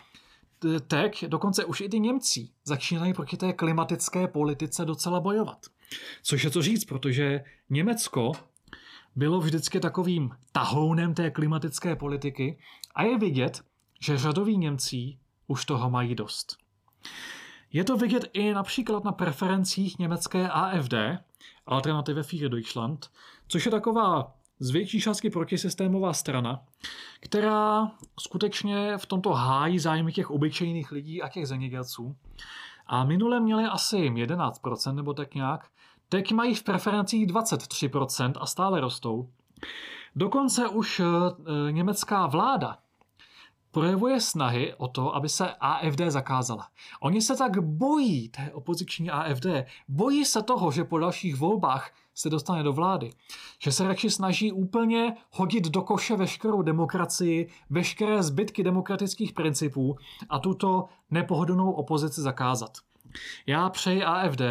[0.87, 5.67] teď dokonce už i ty Němci začínají proti té klimatické politice docela bojovat.
[6.23, 8.33] Což je co říct, protože Německo
[9.17, 12.59] bylo vždycky takovým tahounem té klimatické politiky
[12.95, 13.61] a je vidět,
[14.01, 16.57] že řadoví Němcí už toho mají dost.
[17.73, 20.95] Je to vidět i například na preferencích německé AFD,
[21.67, 23.11] Alternative für Deutschland,
[23.49, 26.61] což je taková z větší částky protisystémová strana,
[27.21, 32.17] která skutečně v tomto hájí zájmy těch obyčejných lidí a těch zemědělců.
[32.87, 35.69] A minule měli asi 11% nebo tak nějak,
[36.09, 39.29] teď mají v preferencích 23% a stále rostou.
[40.17, 42.79] Dokonce už eh, německá vláda
[43.71, 46.69] projevuje snahy o to, aby se AFD zakázala.
[47.01, 49.47] Oni se tak bojí té opoziční AFD,
[49.89, 53.11] bojí se toho, že po dalších volbách se dostane do vlády,
[53.59, 59.97] že se radši snaží úplně hodit do koše veškerou demokracii, veškeré zbytky demokratických principů
[60.29, 62.71] a tuto nepohodlnou opozici zakázat.
[63.47, 64.43] Já přeji AFD,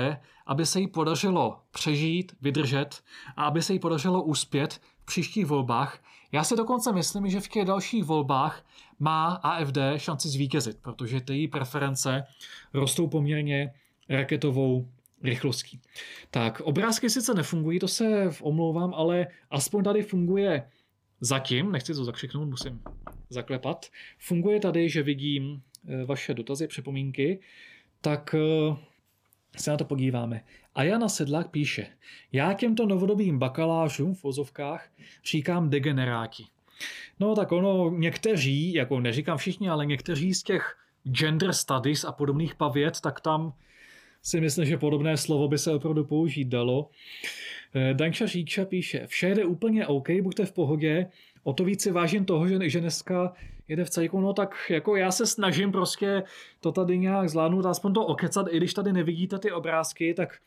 [0.45, 3.03] aby se jí podařilo přežít, vydržet
[3.35, 5.99] a aby se jí podařilo uspět v příštích volbách.
[6.31, 8.63] Já si dokonce myslím, že v těch dalších volbách
[8.99, 12.23] má AFD šanci zvítězit, protože ty její preference
[12.73, 13.73] rostou poměrně
[14.09, 14.87] raketovou
[15.23, 15.81] rychlostí.
[16.31, 20.69] Tak, obrázky sice nefungují, to se omlouvám, ale aspoň tady funguje
[21.21, 22.81] zatím, nechci to zakřiknout, musím
[23.29, 23.85] zaklepat,
[24.19, 27.39] funguje tady, že vidím eh, vaše dotazy, připomínky,
[28.01, 28.75] tak eh,
[29.57, 30.43] se na to podíváme.
[30.75, 31.87] A Jana Sedlák píše,
[32.31, 34.89] já těmto novodobým bakalářům v vozovkách
[35.25, 36.45] říkám degeneráti.
[37.19, 42.55] No tak ono, někteří, jako neříkám všichni, ale někteří z těch gender studies a podobných
[42.55, 43.53] pavět, tak tam
[44.21, 46.89] si myslím, že podobné slovo by se opravdu použít dalo.
[47.75, 51.07] Eh, Danča Říča píše, vše jde úplně OK, buďte v pohodě,
[51.43, 53.33] o to víc si vážím toho, že, že dneska
[53.67, 56.23] jede v cajku, no tak jako já se snažím prostě
[56.61, 60.37] to tady nějak zvládnout, aspoň to okecat, i když tady nevidíte ty obrázky, tak,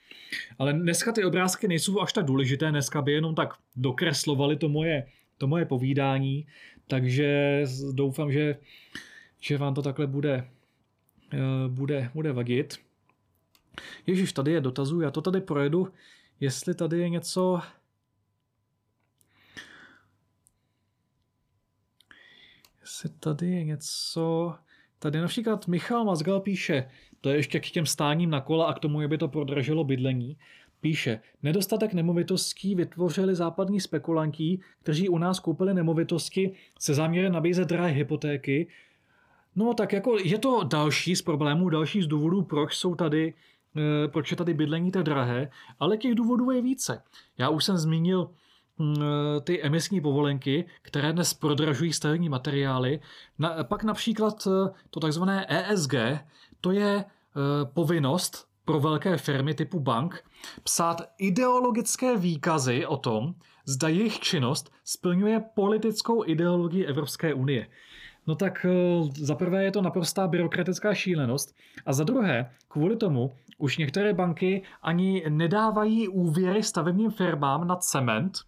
[0.58, 5.06] ale dneska ty obrázky nejsou až tak důležité, dneska by jenom tak dokreslovali to moje,
[5.40, 6.46] to moje povídání,
[6.86, 8.56] takže doufám, že,
[9.40, 10.50] že vám to takhle bude,
[11.32, 12.76] eh, bude, bude vadit.
[14.06, 15.88] Ježíš, tady je dotazů, já to tady projedu,
[16.40, 17.60] jestli tady je něco...
[22.80, 24.54] Jestli tady je něco...
[24.98, 28.78] Tady například Michal Mazgal píše, to je ještě k těm stáním na kola a k
[28.78, 30.36] tomu, aby to prodražilo bydlení.
[30.80, 37.88] Píše, nedostatek nemovitostí vytvořili západní spekulanti, kteří u nás koupili nemovitosti se záměrem nabízet drahé
[37.88, 38.68] hypotéky.
[39.56, 43.34] No tak jako je to další z problémů, další z důvodů, proč jsou tady
[43.76, 47.02] Eh, proč je tady bydlení tak drahé, ale těch důvodů je více.
[47.38, 48.30] Já už jsem zmínil
[48.78, 53.00] mm, eh, ty emisní povolenky, které dnes prodražují stavební materiály.
[53.38, 55.94] Na, pak například eh, to takzvané ESG,
[56.60, 57.04] to je
[57.74, 60.24] povinnost pro velké firmy typu bank
[60.62, 67.66] psát ideologické výkazy o tom, zda jejich činnost splňuje politickou ideologii Evropské unie.
[68.26, 68.66] No tak
[69.16, 71.56] za prvé je to naprostá byrokratická šílenost
[71.86, 78.38] a za druhé, kvůli tomu už některé banky ani nedávají úvěry stavebním firmám na cement,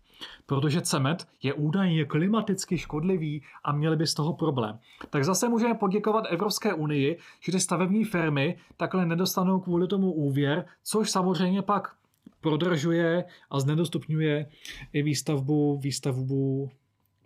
[0.46, 4.78] protože cement je údajně klimaticky škodlivý a měli by z toho problém.
[5.10, 10.64] Tak zase můžeme poděkovat Evropské unii, že ty stavební firmy takhle nedostanou kvůli tomu úvěr,
[10.82, 11.94] což samozřejmě pak
[12.40, 14.46] prodražuje a znedostupňuje
[14.92, 16.70] i výstavbu, výstavbu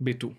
[0.00, 0.34] bytu.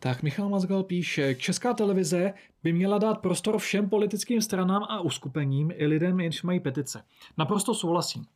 [0.00, 5.70] Tak Michal Mazgal píše, Česká televize by měla dát prostor všem politickým stranám a uskupením
[5.74, 7.04] i lidem, jenž mají petice.
[7.38, 8.26] Naprosto souhlasím.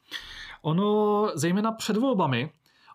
[0.63, 2.51] Ono, zejména před volbami,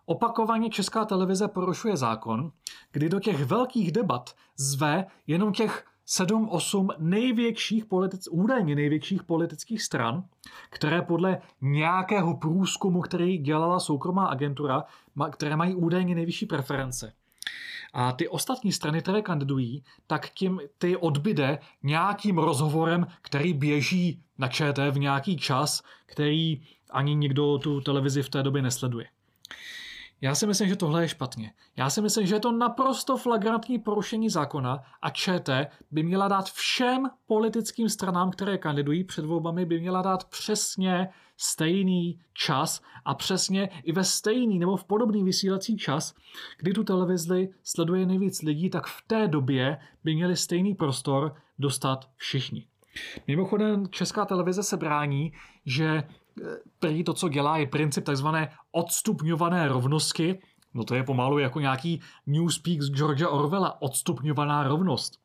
[0.05, 2.51] opakovaně Česká televize porušuje zákon,
[2.91, 10.23] kdy do těch velkých debat zve jenom těch 7-8 největších politic, údajně největších politických stran,
[10.69, 14.83] které podle nějakého průzkumu, který dělala soukromá agentura,
[15.31, 17.13] které mají údajně nejvyšší preference.
[17.99, 24.47] A ty ostatní strany, které kandidují, tak tím ty odbyde nějakým rozhovorem, který běží na
[24.47, 29.07] ČT v nějaký čas, který ani nikdo tu televizi v té době nesleduje.
[30.21, 31.53] Já si myslím, že tohle je špatně.
[31.77, 36.51] Já si myslím, že je to naprosto flagrantní porušení zákona a ČT by měla dát
[36.51, 43.69] všem politickým stranám, které kandidují před volbami, by měla dát přesně stejný čas a přesně
[43.83, 46.15] i ve stejný nebo v podobný vysílací čas,
[46.57, 52.09] kdy tu televizi sleduje nejvíc lidí, tak v té době by měli stejný prostor dostat
[52.15, 52.67] všichni.
[53.27, 55.33] Mimochodem, česká televize se brání,
[55.65, 56.03] že
[56.79, 60.39] prý to, co dělá, je princip takzvané odstupňované rovnosti.
[60.73, 65.19] No to je pomalu jako nějaký Newspeak z Georgia Orwella, odstupňovaná rovnost.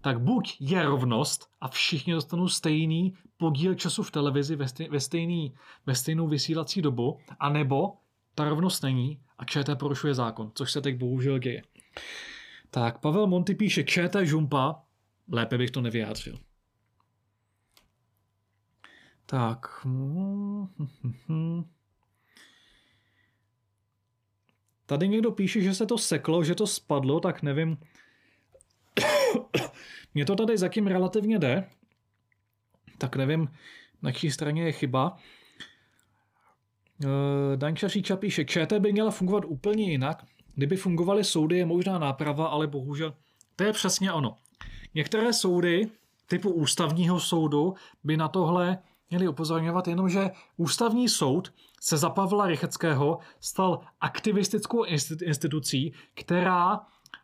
[0.00, 5.00] Tak buď je rovnost a všichni dostanou stejný podíl času v televizi ve, stej, ve,
[5.00, 5.54] stejný,
[5.86, 7.92] ve stejnou vysílací dobu, anebo
[8.34, 11.62] ta rovnost není a ČT porušuje zákon, což se teď bohužel děje.
[12.70, 14.82] Tak, Pavel Monty píše ČT žumpa,
[15.32, 16.38] lépe bych to nevyjádřil.
[19.26, 19.86] Tak.
[24.86, 27.78] Tady někdo píše, že se to seklo, že to spadlo, tak nevím.
[30.14, 31.68] Mně to tady zatím relativně jde,
[33.16, 33.48] nevím,
[34.02, 35.16] na čí straně je chyba.
[37.04, 40.24] Eh, Danča Říča píše, ČT by měla fungovat úplně jinak.
[40.54, 43.14] Kdyby fungovaly soudy, je možná náprava, ale bohužel
[43.58, 44.36] to je přesně ono.
[44.94, 45.90] Některé soudy
[46.26, 47.74] typu ústavního soudu
[48.04, 48.78] by na tohle
[49.10, 54.84] měli upozorňovat, jenomže ústavní soud se za Pavla Rycheckého stal aktivistickou
[55.22, 56.80] institucí, která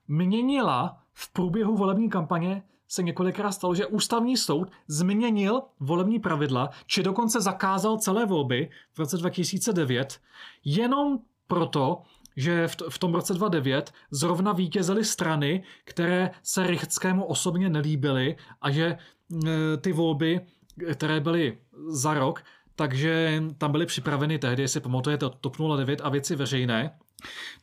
[0.09, 2.62] měnila v průběhu volební kampaně
[2.95, 8.99] se několikrát stalo, že ústavní soud změnil volební pravidla, či dokonce zakázal celé volby v
[8.99, 10.21] roce 2009,
[10.65, 12.03] jenom proto,
[12.37, 18.87] že v tom roce 2009 zrovna vítězily strany, které se Rycheckému osobně nelíbily a že
[18.87, 18.97] e,
[19.77, 20.41] ty volby
[20.95, 22.43] které byly za rok,
[22.77, 26.99] takže tam byly připraveny tehdy, jestli pamatujete, TOP 09 a věci veřejné,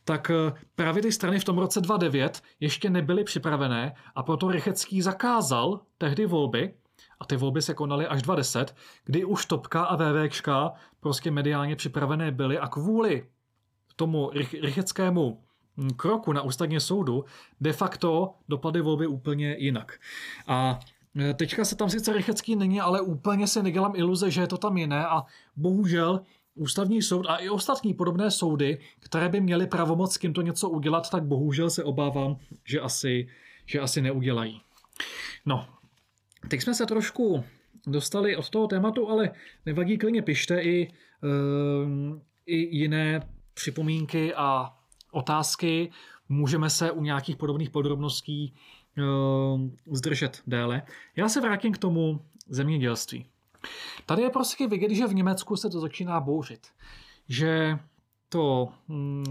[0.04, 5.02] tak eh, právě ty strany v tom roce 2009 ještě nebyly připravené a proto Rychecký
[5.02, 6.74] zakázal tehdy volby,
[7.20, 12.30] a ty volby se konaly až 2010, kdy už Topka a VVčka prostě mediálně připravené
[12.30, 13.28] byly a kvůli
[13.96, 14.30] tomu
[14.62, 15.42] Rycheckému
[15.76, 17.24] hm, kroku na ústavně soudu
[17.60, 19.98] de facto dopadly volby úplně jinak.
[20.46, 20.78] A
[21.18, 24.58] Eh, teďka se tam sice Rychecký není, ale úplně si nedělám iluze, že je to
[24.58, 25.22] tam jiné a
[25.56, 26.20] bohužel
[26.54, 31.10] ústavní soud a i ostatní podobné soudy, které by měly pravomoc s tímto něco udělat,
[31.10, 33.28] tak bohužel se obávám, že asi,
[33.66, 34.60] že asi neudělají.
[35.46, 35.66] No,
[36.48, 37.44] teď jsme se trošku
[37.86, 39.30] dostali od toho tématu, ale
[39.66, 44.76] nevadí, klidně pište i, uh, i jiné připomínky a
[45.10, 45.90] otázky.
[46.28, 48.54] Můžeme se u nějakých podobných podrobností
[48.98, 49.60] uh,
[49.96, 50.82] zdržet déle.
[51.16, 53.26] Já se vrátím k tomu zemědělství.
[54.06, 56.66] Tady je prostě vidět, že v Německu se to začíná bouřit.
[57.28, 57.78] Že
[58.28, 59.24] to, mm,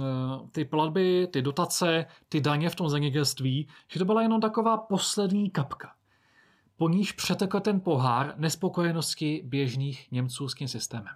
[0.52, 5.50] ty platby, ty dotace, ty daně v tom zemědělství, že to byla jenom taková poslední
[5.50, 5.92] kapka.
[6.78, 11.16] Po níž přetekl ten pohár nespokojenosti běžných Němců s tím systémem.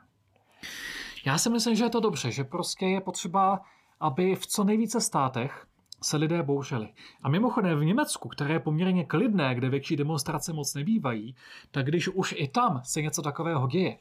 [1.26, 3.62] Já si myslím, že je to dobře, že prostě je potřeba,
[4.00, 5.68] aby v co nejvíce státech
[6.02, 6.94] se lidé bouřili.
[7.24, 11.36] A mimochodem v Německu, které je poměrně klidné, kde větší demonstrace moc nebývají,
[11.72, 13.98] tak když už i tam se něco takového děje,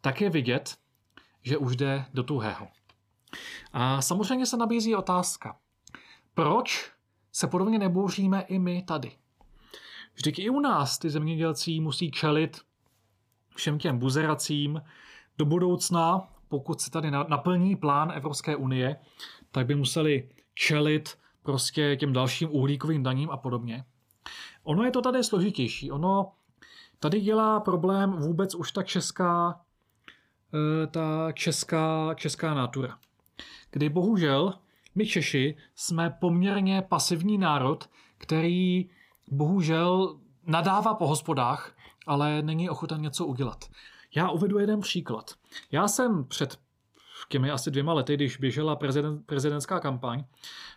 [0.00, 0.76] tak je vidět,
[1.42, 2.68] že už jde do tuhého.
[3.72, 5.56] A samozřejmě se nabízí otázka,
[6.34, 6.92] proč
[7.32, 9.12] se podobně nebouříme i my tady?
[10.14, 12.60] Vždyť i u nás ty zemědělci musí čelit
[13.54, 14.82] všem těm buzeracím
[15.38, 18.96] do budoucna, pokud se tady naplní plán Evropské unie,
[19.50, 23.84] tak by museli čelit prostě těm dalším uhlíkovým daním a podobně.
[24.62, 25.90] Ono je to tady složitější.
[25.90, 26.32] Ono
[26.98, 29.60] tady dělá problém vůbec už ta česká,
[30.54, 32.98] eh, ta česká, česká natura.
[33.70, 34.54] Kdy bohužel
[34.94, 37.88] my Češi jsme poměrně pasivní národ,
[38.18, 38.90] který
[39.30, 41.76] bohužel nadává po hospodách,
[42.06, 43.64] ale není ochoten něco udělat.
[44.16, 45.30] Já uvedu jeden příklad.
[45.72, 46.58] Já jsem před
[47.28, 50.24] těmi asi dvěma lety, když běžela prezident, prezidentská kampaň,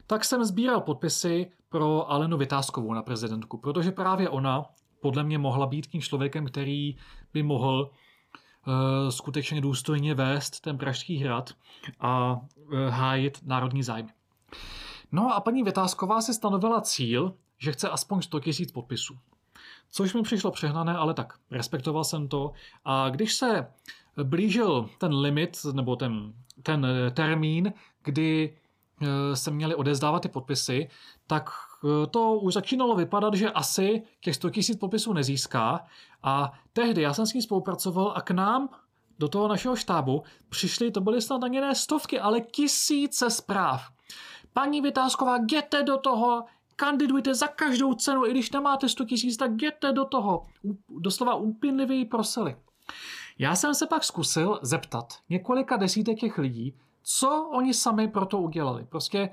[0.08, 4.66] tak jsem sbíral podpisy pro Alenu Vytázkovou na prezidentku, protože právě ona
[5.02, 6.98] podle mě mohla být tím člověkem, který
[7.34, 7.92] by mohl
[8.68, 11.50] uh, skutečně důstojně vést ten Pražský hrad
[12.00, 14.10] a uh, hájit národní zájmy.
[15.12, 19.18] No a paní Vytázková si stanovila cíl, že chce aspoň 100 000 podpisů.
[19.92, 22.52] Což mi přišlo přehnané, ale tak, respektoval jsem to.
[22.86, 23.68] A když se
[24.24, 28.58] blížil ten limit, nebo ten, ten termín, kdy
[29.02, 30.90] eh, se měli odezdávat ty podpisy,
[31.28, 31.50] tak
[31.86, 35.86] eh, to už začínalo vypadat, že asi těch 100 000 podpisů nezíská.
[36.24, 38.70] A tehdy já jsem s ním spolupracoval a k nám
[39.20, 43.84] do toho našeho štábu přišly, to byly snad ani ne stovky, ale tisíce zpráv.
[44.54, 46.44] Paní Vytázková, jděte do toho,
[46.76, 50.44] kandidujte za každou cenu, i když nemáte 100 tisíc, tak jděte do toho.
[50.90, 52.56] Doslova úpinlivě prosili.
[53.40, 56.74] Já jsem se pak zkusil zeptat několika desítek těch lidí,
[57.04, 58.86] co oni sami pro to udělali.
[58.86, 59.30] Prostě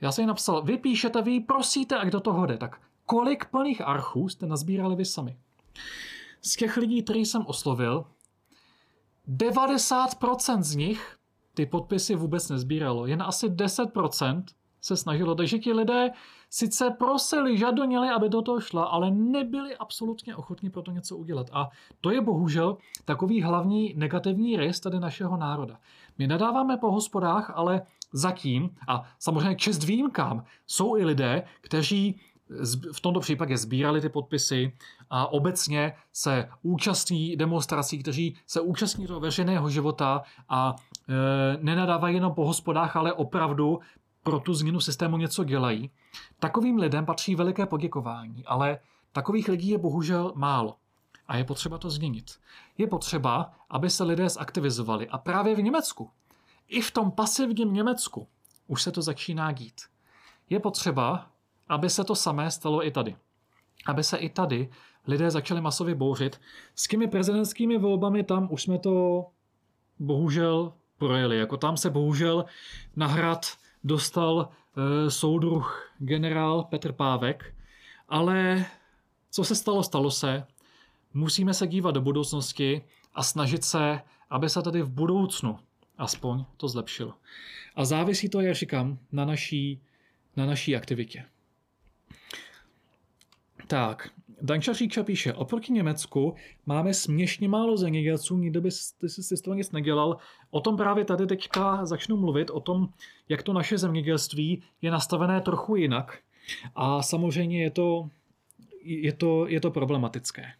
[0.00, 2.58] já jsem jim napsal, vy píšete, vy prosíte a kdo toho jde.
[2.58, 5.36] Tak kolik plných archů jste nazbírali vy sami?
[6.42, 8.04] Z těch lidí, který jsem oslovil,
[9.28, 11.16] 90% z nich
[11.54, 13.06] ty podpisy vůbec nezbíralo.
[13.06, 14.44] Jen asi 10%
[14.82, 15.34] se snažilo.
[15.34, 16.10] Takže ti lidé
[16.50, 21.46] sice prosili, žadonili, aby do toho šla, ale nebyli absolutně ochotní pro to něco udělat.
[21.52, 21.70] A
[22.00, 25.78] to je bohužel takový hlavní negativní rys tady našeho národa.
[26.18, 32.20] My nadáváme po hospodách, ale zatím, a samozřejmě čest výjimkám, jsou i lidé, kteří
[32.92, 34.72] v tomto případě sbírali ty podpisy
[35.10, 40.74] a obecně se účastní demonstrací, kteří se účastní toho veřejného života a
[41.08, 43.80] e, nenadávají jenom po hospodách, ale opravdu
[44.22, 45.90] pro tu změnu systému něco dělají.
[46.38, 48.78] Takovým lidem patří veliké poděkování, ale
[49.12, 50.76] takových lidí je bohužel málo.
[51.26, 52.38] A je potřeba to změnit.
[52.78, 55.08] Je potřeba, aby se lidé zaktivizovali.
[55.08, 56.10] A právě v Německu,
[56.68, 58.28] i v tom pasivním Německu,
[58.66, 59.80] už se to začíná dít.
[60.50, 61.26] Je potřeba,
[61.68, 63.16] aby se to samé stalo i tady.
[63.86, 64.70] Aby se i tady
[65.06, 66.40] lidé začali masově bouřit.
[66.74, 69.26] S těmi prezidentskými volbami tam už jsme to
[69.98, 71.38] bohužel projeli.
[71.38, 72.44] Jako tam se bohužel
[72.96, 73.46] na hrad
[73.84, 77.54] dostal e, soudruh generál Petr Pávek,
[78.08, 78.66] ale
[79.30, 80.46] co se stalo, stalo se.
[81.14, 85.58] Musíme se dívat do budoucnosti a snažit se, aby se tady v budoucnu
[85.98, 87.14] aspoň to zlepšilo.
[87.74, 89.80] A závisí to, jak říkám, na naší,
[90.36, 91.24] na naší aktivitě.
[93.66, 94.10] Tak,
[94.44, 96.34] Danča Říča píše, oproti Německu
[96.66, 100.16] máme směšně málo zemědělců, nikdo by si z toho nic nedělal.
[100.50, 102.88] O tom právě tady teďka začnu mluvit, o tom,
[103.28, 106.18] jak to naše zemědělství je nastavené trochu jinak.
[106.74, 108.08] A samozřejmě je to,
[108.84, 110.52] je to, je to problematické.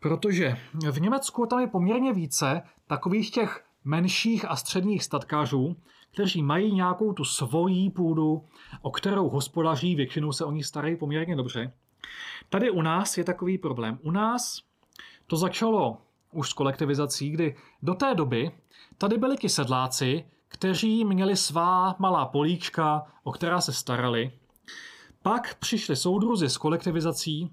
[0.00, 0.56] Protože
[0.90, 5.76] v Německu tam je poměrně více takových těch menších a středních statkářů,
[6.12, 8.44] kteří mají nějakou tu svojí půdu,
[8.82, 11.72] o kterou hospodaří, většinou se o ní starají poměrně dobře.
[12.48, 13.98] Tady u nás je takový problém.
[14.02, 14.62] U nás
[15.26, 15.98] to začalo
[16.32, 18.50] už s kolektivizací, kdy do té doby
[18.98, 24.32] tady byli ti sedláci, kteří měli svá malá políčka, o která se starali.
[25.22, 27.50] Pak přišli soudruzi s kolektivizací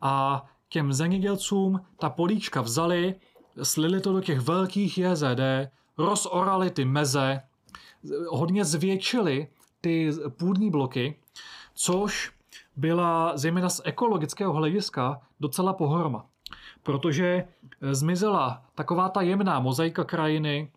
[0.00, 3.14] a těm zemědělcům ta políčka vzali,
[3.62, 5.40] slili to do těch velkých JZD,
[5.98, 7.40] rozorali ty meze,
[8.28, 9.48] hodně zvětšili
[9.80, 11.20] ty půdní bloky,
[11.74, 12.32] což
[12.76, 16.26] byla zejména z ekologického hlediska docela pohroma.
[16.82, 17.44] Protože
[17.92, 20.72] zmizela taková ta jemná mozaika krajiny,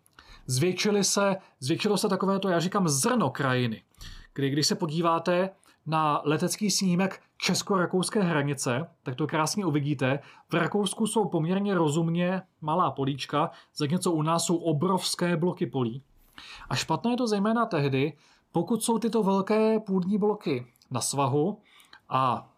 [0.46, 3.82] zvětšily se, zvětšilo se takové to, já říkám, zrno krajiny.
[4.34, 5.50] Kdy, když se podíváte
[5.86, 10.18] na letecký snímek česko-rakouské hranice, tak to krásně uvidíte.
[10.48, 16.02] V Rakousku jsou poměrně rozumně malá políčka, zatímco u nás jsou obrovské bloky polí.
[16.68, 18.12] A špatné je to zejména tehdy,
[18.52, 21.58] pokud jsou tyto velké půdní bloky na svahu
[22.08, 22.52] a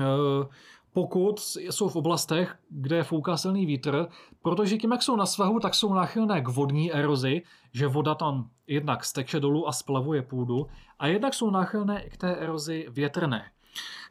[0.00, 0.04] e,
[0.92, 4.08] pokud jsou v oblastech, kde fouká silný vítr,
[4.42, 7.42] protože tím, jak jsou na svahu, tak jsou náchylné k vodní erozi,
[7.72, 10.66] že voda tam jednak steče dolů a splavuje půdu,
[10.98, 13.50] a jednak jsou náchylné k té erozi větrné,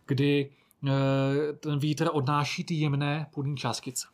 [0.05, 0.51] kdy
[0.87, 4.07] e, ten vítr odnáší ty jemné půdní částice.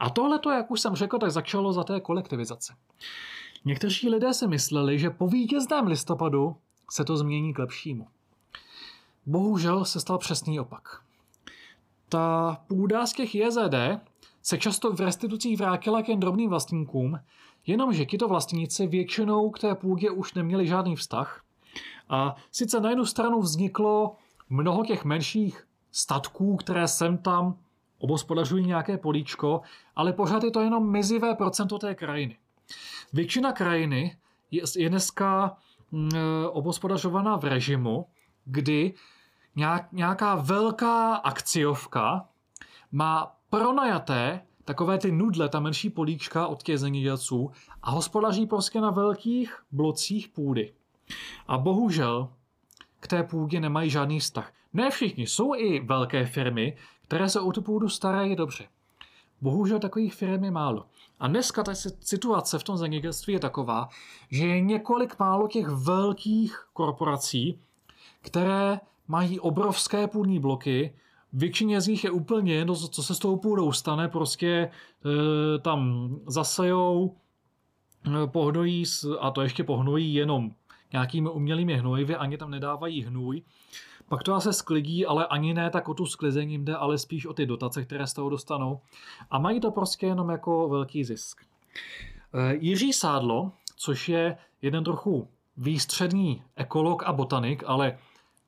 [0.00, 2.74] A tohle to, jak už jsem řekl, tak začalo za té kolektivizace.
[3.64, 6.56] Někteří lidé si mysleli, že po vítězném listopadu
[6.90, 8.06] se to změní k lepšímu.
[9.28, 10.82] Bohužel se stal přesný opak.
[12.08, 13.74] Ta půda z těch JZD
[14.42, 17.20] se často v restitucích vrátila k jen drobným vlastníkům,
[17.66, 21.42] jenomže tito vlastníci většinou k té půdě už neměli žádný vztah.
[22.08, 24.16] A sice na jednu stranu vzniklo
[24.50, 27.58] mnoho těch menších statků, které sem tam
[27.98, 29.60] obospodařují nějaké políčko,
[29.96, 32.36] ale pořád je to jenom mizivé procento té krajiny.
[33.12, 34.16] Většina krajiny
[34.50, 35.56] je, je dneska
[35.90, 36.10] mm,
[36.50, 38.06] obospodařovaná v režimu,
[38.44, 38.94] kdy
[39.58, 42.28] nějak, nějaká velká akciovka
[42.92, 47.50] má pronajaté takové ty nudle, ta menší políčka od těch zemědělců
[47.82, 50.72] a hospodaří prostě na velkých blocích půdy.
[51.48, 52.28] A bohužel
[53.00, 54.52] k té půdě nemají žádný vztah.
[54.72, 58.68] Ne všichni, jsou i velké firmy, které se o tu půdu starají dobře.
[59.40, 60.86] Bohužel takových firm je málo.
[61.20, 63.88] A dneska ta situace v tom zemědělství je taková,
[64.30, 67.60] že je několik málo těch velkých korporací,
[68.20, 70.94] které mají obrovské půdní bloky,
[71.32, 74.70] většině z nich je úplně jedno, co se s tou půdou stane, prostě e,
[75.58, 77.16] tam zasejou,
[78.06, 78.84] e, pohnojí,
[79.20, 80.50] a to ještě pohnojí jenom
[80.92, 83.42] nějakými umělými hnojivy, ani tam nedávají hnůj.
[84.08, 87.32] Pak to se sklidí, ale ani ne tak o tu sklizení jde, ale spíš o
[87.32, 88.80] ty dotace, které z toho dostanou.
[89.30, 91.42] A mají to prostě jenom jako velký zisk.
[92.34, 97.98] E, Jiří Sádlo, což je jeden trochu výstřední ekolog a botanik, ale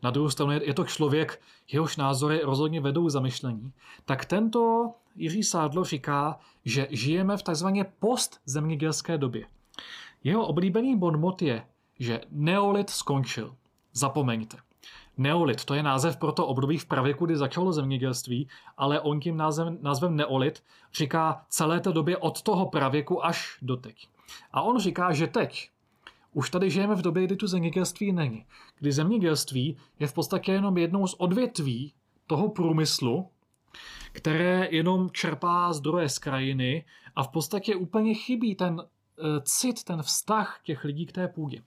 [0.03, 1.40] na druhou stranu je to člověk,
[1.72, 3.72] jehož názory rozhodně vedou zamyšlení,
[4.05, 9.46] tak tento Jiří Sádlo říká, že žijeme v takzvané postzemědělské době.
[10.24, 11.66] Jeho oblíbený bonmot je,
[11.98, 13.55] že neolit skončil.
[13.92, 14.57] Zapomeňte.
[15.18, 19.36] Neolit, to je název pro to období v pravěku, kdy začalo zemědělství, ale on tím
[19.36, 20.62] názvem, názvem neolit
[20.94, 24.09] říká celé té době od toho pravěku až do teď.
[24.53, 25.70] A on říká, že teď
[26.33, 28.47] už tady žijeme v době, kdy tu zemědělství není.
[28.78, 31.95] Kdy zemědělství je v podstatě jenom jednou z odvětví
[32.26, 33.28] toho průmyslu,
[34.12, 36.85] které jenom čerpá zdroje z krajiny
[37.16, 38.83] a v podstatě úplně chybí ten
[39.42, 41.62] cit, ten vztah těch lidí k té půdě.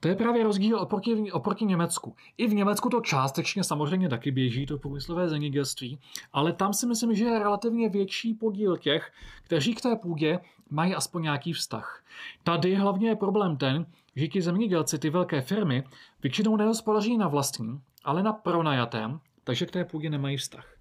[0.00, 2.14] To je právě rozdíl oproti, oproti Německu.
[2.38, 5.98] I v Německu to částečně samozřejmě taky běží, to průmyslové zemědělství,
[6.32, 9.12] ale tam si myslím, že je relativně větší podíl těch,
[9.42, 10.38] kteří k té půdě
[10.70, 12.04] mají aspoň nějaký vztah.
[12.44, 13.86] Tady hlavně je problém ten,
[14.16, 15.84] že ti zemědělci, ty velké firmy,
[16.22, 20.74] většinou nehospodaří na vlastní, ale na pronajatém, takže k té půdě nemají vztah.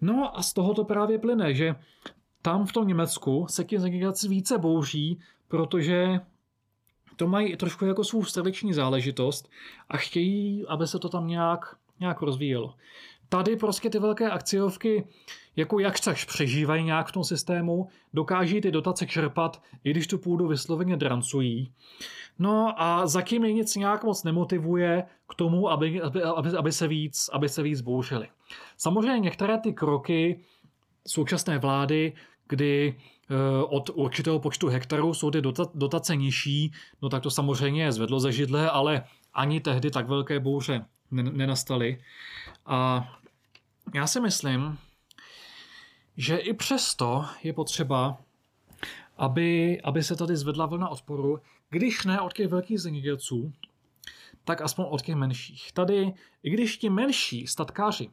[0.00, 1.74] No a z toho to právě plyne, že
[2.42, 6.20] tam v tom Německu se ti zemědělci více bouří protože
[7.16, 9.50] to mají trošku jako svou srdeční záležitost
[9.88, 12.74] a chtějí, aby se to tam nějak, nějak rozvíjelo.
[13.28, 15.08] Tady prostě ty velké akciovky
[15.56, 20.18] jako jak tak přežívají nějak v tom systému, dokáží ty dotace čerpat, i když tu
[20.18, 21.72] půdu vysloveně drancují.
[22.38, 26.88] No a zatím je nic nějak moc nemotivuje k tomu, aby, aby, aby, aby, se,
[26.88, 28.28] víc, aby se víc bouřili.
[28.76, 30.40] Samozřejmě některé ty kroky
[31.06, 32.12] současné vlády,
[32.48, 33.00] kdy
[33.68, 35.42] od určitého počtu hektarů jsou ty
[35.74, 36.72] dotace nižší,
[37.02, 39.04] no tak to samozřejmě zvedlo ze židle, ale
[39.34, 42.02] ani tehdy tak velké bouře nenastaly.
[42.66, 43.08] A
[43.94, 44.78] já si myslím,
[46.16, 48.18] že i přesto je potřeba,
[49.16, 51.38] aby, aby se tady zvedla vlna odporu,
[51.70, 53.52] když ne od těch velkých zemědělců,
[54.44, 55.72] tak aspoň od těch menších.
[55.72, 56.12] Tady,
[56.42, 58.10] i když ti menší statkáři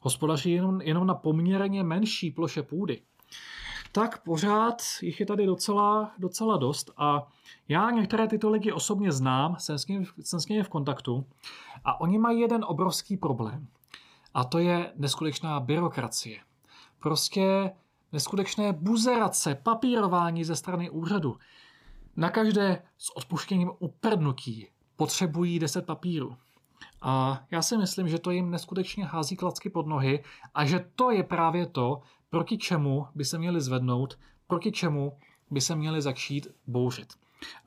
[0.00, 3.02] hospodaří jenom, jenom na poměrně menší ploše půdy,
[3.92, 7.28] tak pořád jich je tady docela, docela dost a
[7.68, 11.26] já některé tyto lidi osobně znám, jsem s, nimi, jsem s nimi v kontaktu
[11.84, 13.66] a oni mají jeden obrovský problém
[14.34, 16.40] a to je neskutečná byrokracie.
[16.98, 17.72] Prostě
[18.12, 21.38] neskutečné buzerace, papírování ze strany úřadu.
[22.16, 26.36] Na každé s odpuštěním uprdnutí potřebují 10 papírů.
[27.02, 30.24] A já si myslím, že to jim neskutečně hází klacky pod nohy
[30.54, 35.18] a že to je právě to, proti čemu by se měli zvednout, proti čemu
[35.50, 37.12] by se měli začít bouřit.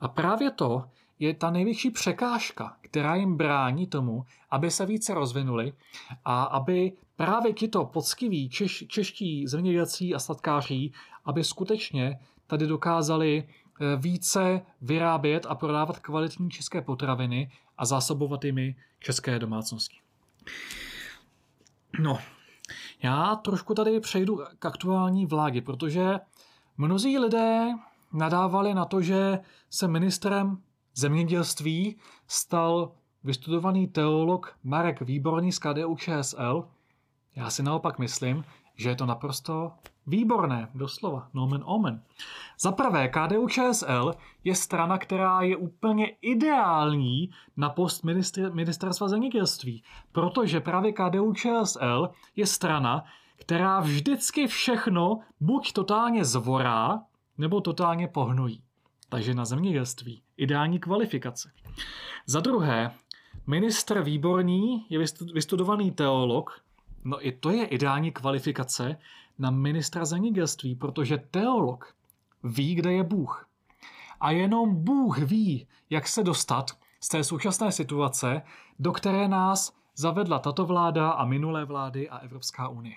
[0.00, 0.84] A právě to
[1.18, 5.72] je ta největší překážka, která jim brání tomu, aby se více rozvinuli
[6.24, 10.90] a aby právě tito poctiví češ, čeští zemědělci a statkáři,
[11.24, 18.76] aby skutečně tady dokázali eh, více vyrábět a prodávat kvalitní české potraviny a zásobovat jimi
[18.98, 19.96] české domácnosti.
[21.98, 22.18] No,
[23.02, 26.20] já trošku tady přejdu k aktuální vládě, protože
[26.76, 27.68] mnozí lidé
[28.12, 29.38] nadávali na to, že
[29.70, 30.62] se ministrem
[30.94, 32.92] zemědělství stal
[33.24, 36.68] vystudovaný teolog Marek Výborný z KDU ČSL.
[37.36, 38.44] Já si naopak myslím,
[38.76, 39.72] že je to naprosto
[40.06, 42.02] výborné, doslova, nomen omen.
[42.60, 49.82] Za prvé, KDU ČSL je strana, která je úplně ideální na post ministr, ministerstva zemědělství,
[50.12, 53.04] protože právě KDU ČSL je strana,
[53.36, 57.02] která vždycky všechno buď totálně zvorá,
[57.38, 58.62] nebo totálně pohnojí.
[59.08, 61.50] Takže na zemědělství ideální kvalifikace.
[62.26, 62.94] Za druhé,
[63.46, 64.98] ministr Výborný je
[65.34, 66.66] vystudovaný teolog,
[67.06, 68.96] No i to je ideální kvalifikace
[69.38, 71.94] na ministra zemědělství, protože teolog
[72.44, 73.48] ví, kde je Bůh.
[74.20, 76.70] A jenom Bůh ví, jak se dostat
[77.00, 78.42] z té současné situace,
[78.78, 82.96] do které nás zavedla tato vláda a minulé vlády a Evropská unie.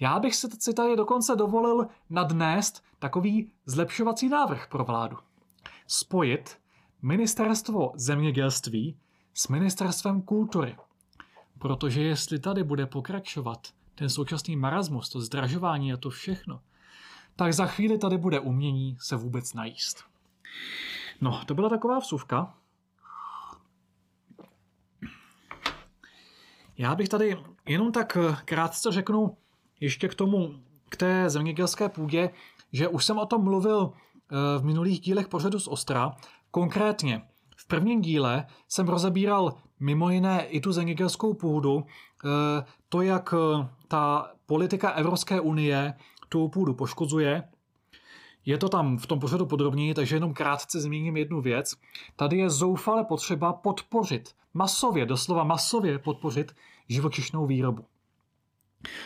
[0.00, 5.16] Já bych si tady dokonce dovolil nadnést takový zlepšovací návrh pro vládu.
[5.86, 6.58] Spojit
[7.02, 8.96] ministerstvo zemědělství
[9.34, 10.76] s ministerstvem kultury.
[11.58, 13.68] Protože jestli tady bude pokračovat
[14.02, 16.60] ten současný marasmus, to zdražování a to všechno,
[17.36, 20.04] tak za chvíli tady bude umění se vůbec najíst.
[21.20, 22.54] No, to byla taková vsuvka.
[26.78, 27.36] Já bych tady
[27.66, 29.36] jenom tak eh, krátce řeknu
[29.80, 32.30] ještě k tomu, k té zemědělské půdě,
[32.72, 36.16] že už jsem o tom mluvil eh, v minulých dílech pořadu z Ostra.
[36.50, 37.22] Konkrétně
[37.56, 41.84] v prvním díle jsem rozebíral mimo jiné i tu zemědělskou půdu,
[42.24, 43.34] eh, to, jak
[43.92, 45.94] ta politika Evropské unie
[46.28, 47.42] tu půdu poškozuje.
[48.44, 51.74] Je to tam v tom pořadu podrobněji, takže jenom krátce zmíním jednu věc.
[52.16, 56.52] Tady je zoufale potřeba podpořit, masově, doslova masově podpořit
[56.88, 57.84] živočišnou výrobu.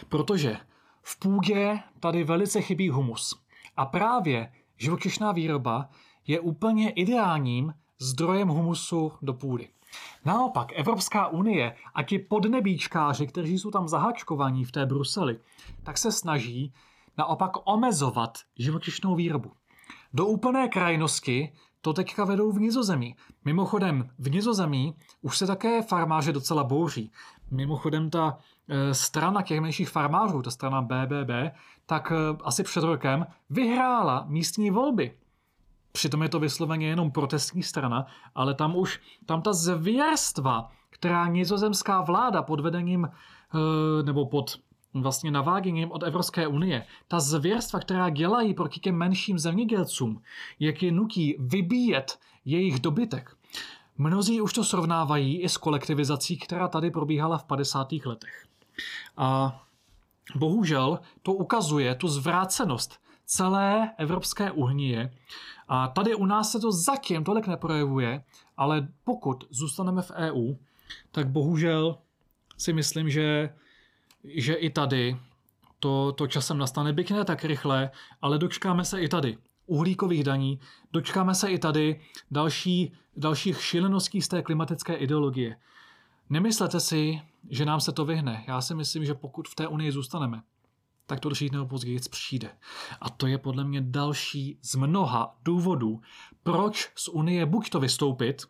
[0.08, 0.56] Protože
[1.02, 3.42] v půdě tady velice chybí humus.
[3.76, 5.88] A právě živočišná výroba
[6.26, 9.68] je úplně ideálním zdrojem humusu do půdy.
[10.24, 15.38] Naopak Evropská unie a ti podnebíčkáři, kteří jsou tam zahačkovaní v té Bruseli,
[15.82, 16.72] tak se snaží
[17.18, 19.52] naopak omezovat živočišnou výrobu.
[20.14, 23.16] Do úplné krajnosti to teďka vedou v Nizozemí.
[23.44, 27.12] Mimochodem, v Nizozemí už se také farmáři docela bouří.
[27.50, 28.38] Mimochodem, ta
[28.68, 31.30] e, strana těch menších farmářů, ta strana BBB,
[31.86, 35.14] tak e, asi před rokem vyhrála místní volby.
[35.96, 42.00] Přitom je to vysloveně jenom protestní strana, ale tam už, tam ta zvěrstva, která nizozemská
[42.00, 44.56] vláda pod vedením e, nebo pod
[44.94, 50.22] vlastně naváděním od Evropské unie, ta zvěrstva, která dělají proti těm menším zemědělcům,
[50.60, 53.36] jak je nutí vybíjet jejich dobytek,
[53.98, 57.88] mnozí už to srovnávají i s kolektivizací, která tady probíhala v 50.
[58.04, 58.46] letech.
[59.16, 59.60] A
[60.34, 65.10] bohužel to ukazuje tu zvrácenost celé evropské uhnie.
[65.68, 68.24] A tady u nás se to zatím tolik neprojevuje,
[68.56, 70.54] ale pokud zůstaneme v EU,
[71.10, 71.98] tak bohužel
[72.58, 73.50] si myslím, že
[74.34, 75.16] že i tady
[75.80, 77.90] to, to časem nastane, byť ne tak rychle,
[78.22, 80.60] ale dočkáme se i tady uhlíkových daní,
[80.92, 82.00] dočkáme se i tady
[82.30, 85.56] další, dalších šíleností z té klimatické ideologie.
[86.30, 88.44] Nemyslete si, že nám se to vyhne.
[88.48, 90.42] Já si myslím, že pokud v té unii zůstaneme,
[91.06, 92.50] tak to dřív nebo později přijde.
[93.00, 96.00] A to je podle mě další z mnoha důvodů,
[96.42, 98.42] proč z Unie buď to vystoupit,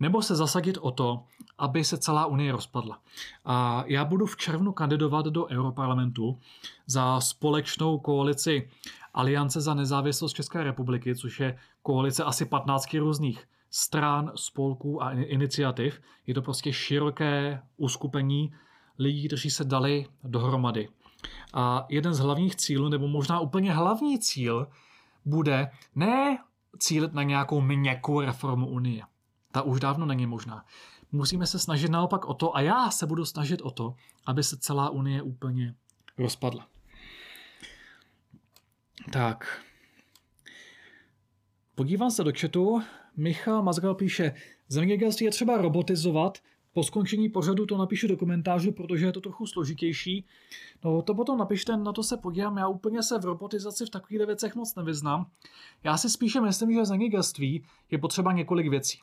[0.00, 1.24] nebo se zasadit o to,
[1.58, 2.98] aby se celá Unie rozpadla.
[3.44, 6.38] A já budu v červnu kandidovat do Europarlamentu
[6.86, 8.70] za společnou koalici
[9.14, 16.00] Aliance za nezávislost České republiky, což je koalice asi 15 různých stran, spolků a iniciativ.
[16.26, 18.54] Je to prostě široké uskupení
[18.98, 20.88] lidí, kteří se dali dohromady.
[21.54, 24.66] A jeden z hlavních cílů, nebo možná úplně hlavní cíl,
[25.24, 26.38] bude ne
[26.78, 29.02] cílit na nějakou měkkou reformu Unie.
[29.52, 30.64] Ta už dávno není možná.
[31.12, 33.94] Musíme se snažit naopak o to, a já se budu snažit o to,
[34.26, 35.74] aby se celá Unie úplně
[36.18, 36.66] rozpadla.
[39.12, 39.60] Tak.
[41.74, 42.82] Podívám se do chatu.
[43.16, 44.34] Michal Mazgal píše,
[44.68, 46.38] zemědělství je třeba robotizovat,
[46.72, 50.26] po skončení pořadu to napíšu do komentářů, protože je to trochu složitější.
[50.84, 52.58] No to potom napište, na to se podívám.
[52.58, 55.26] Já úplně se v robotizaci v takových věcech moc nevyznám.
[55.84, 58.98] Já si spíše myslím, že v zemědělství je potřeba několik věcí.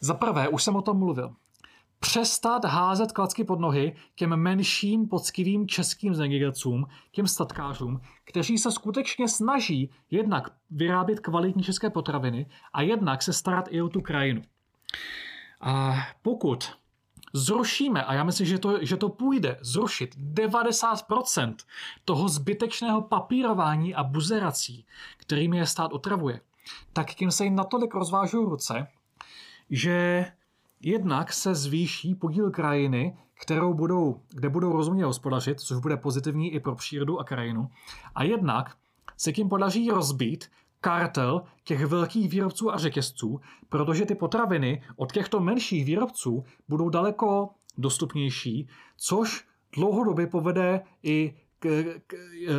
[0.00, 1.34] Za prvé, už jsem o tom mluvil.
[2.00, 9.28] Přestat házet klacky pod nohy těm menším poctivým českým zemědělcům, těm statkářům, kteří se skutečně
[9.28, 14.42] snaží jednak vyrábět kvalitní české potraviny a jednak se starat i o tu krajinu.
[15.60, 16.70] A pokud
[17.32, 21.54] zrušíme, a já myslím, že to, že to půjde, zrušit 90%
[22.04, 26.40] toho zbytečného papírování a buzerací, kterými je stát otravuje,
[26.92, 28.86] tak tím se jim natolik rozvážou ruce,
[29.70, 30.26] že
[30.80, 36.60] jednak se zvýší podíl krajiny, kterou budou, kde budou rozumně hospodařit, což bude pozitivní i
[36.60, 37.70] pro přírodu a krajinu,
[38.14, 38.76] a jednak
[39.16, 40.50] se tím podaří rozbít
[40.86, 47.48] kartel těch velkých výrobců a řetězců, protože ty potraviny od těchto menších výrobců budou daleko
[47.78, 52.14] dostupnější, což dlouhodobě povede i k, k,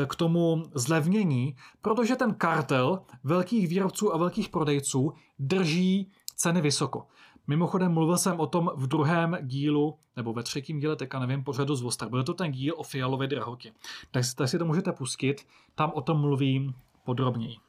[0.07, 7.07] k tomu zlevnění, protože ten kartel velkých výrobců a velkých prodejců drží ceny vysoko.
[7.47, 11.75] Mimochodem mluvil jsem o tom v druhém dílu, nebo ve třetím díle, teďka nevím, pořadu
[11.75, 12.09] z Vostar.
[12.09, 13.71] Byl to ten díl o fialové drahotě.
[14.11, 16.73] Tak, tak si to můžete pustit, tam o tom mluvím
[17.05, 17.66] podrobněji.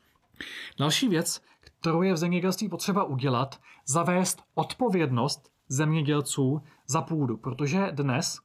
[0.79, 1.41] Další věc,
[1.81, 8.39] kterou je v zemědělství potřeba udělat, zavést odpovědnost zemědělců za půdu, protože dnes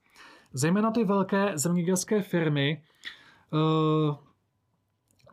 [0.54, 2.84] zejména ty velké zemědělské firmy
[3.54, 4.16] uh,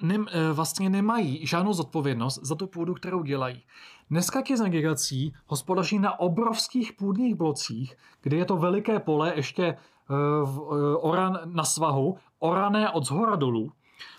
[0.02, 3.62] ne, uh, vlastně nemají žádnou zodpovědnost za tu půdu, kterou dělají.
[4.10, 9.76] Dneska ti zemědělcí hospodaří na obrovských půdních blocích, kde je to veliké pole ještě
[10.10, 13.72] uh, uh, oran na svahu, orané od zhora dolů.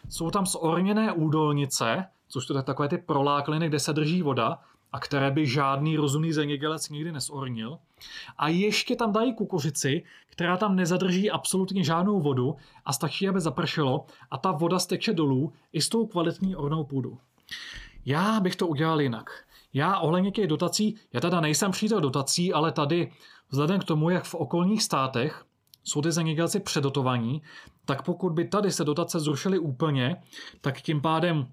[0.09, 4.59] Jsou tam zorněné údolnice, což to takové ty prolákliny, kde se drží voda
[4.91, 7.77] a které by žádný rozumný zemědělec nikdy nesornil.
[8.37, 12.55] A ještě tam dají kukuřici, která tam nezadrží absolutně žádnou vodu
[12.85, 17.17] a stačí, aby zapršelo a ta voda steče dolů i s tou kvalitní ornou půdu.
[18.05, 19.29] Já bych to udělal jinak.
[19.73, 23.11] Já ohledně těch dotací, já teda nejsem přítel dotací, ale tady
[23.49, 25.45] vzhledem k tomu, jak v okolních státech
[25.83, 27.41] jsou ty zemědělci předotovaní,
[27.85, 30.15] tak pokud by tady se dotace zrušily úplně,
[30.61, 31.47] tak tím pádem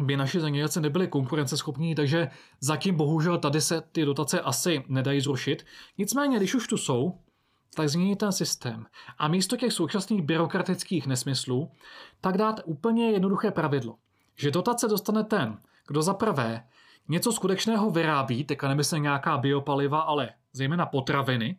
[0.00, 2.30] by naši zemědělci nebyli konkurenceschopní, takže
[2.60, 5.66] zatím bohužel tady se ty dotace asi nedají zrušit.
[5.98, 7.18] Nicméně, když už tu jsou,
[7.74, 8.86] tak změnit ten systém.
[9.18, 11.70] A místo těch současných byrokratických nesmyslů,
[12.20, 13.96] tak dát úplně jednoduché pravidlo,
[14.36, 16.64] že dotace dostane ten, kdo za prvé
[17.08, 21.56] něco skutečného vyrábí, teďka nemyslím nějaká biopaliva, ale zejména potraviny,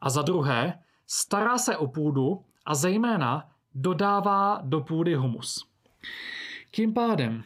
[0.00, 5.66] a za druhé stará se o půdu a zejména dodává do půdy humus.
[6.70, 7.44] Tím pádem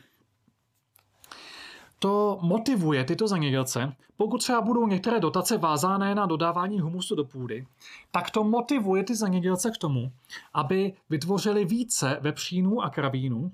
[2.02, 7.66] to motivuje tyto zemědělce, pokud třeba budou některé dotace vázané na dodávání humusu do půdy,
[8.10, 10.12] tak to motivuje ty zemědělce k tomu,
[10.54, 13.52] aby vytvořili více vepřínů a krabínů,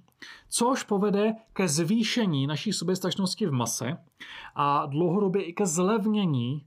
[0.49, 3.97] což povede ke zvýšení naší soběstačnosti v mase
[4.55, 6.65] a dlouhodobě i ke zlevnění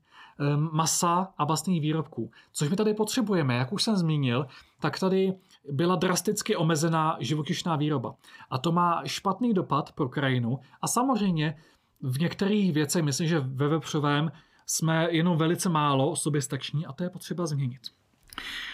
[0.71, 2.31] masa a vlastních výrobků.
[2.51, 4.47] Což my tady potřebujeme, jak už jsem zmínil,
[4.79, 5.33] tak tady
[5.71, 8.15] byla drasticky omezená živočišná výroba.
[8.49, 11.55] A to má špatný dopad pro krajinu a samozřejmě
[12.01, 14.31] v některých věcech, myslím, že ve vepřovém
[14.65, 17.81] jsme jenom velice málo soběstační a to je potřeba změnit.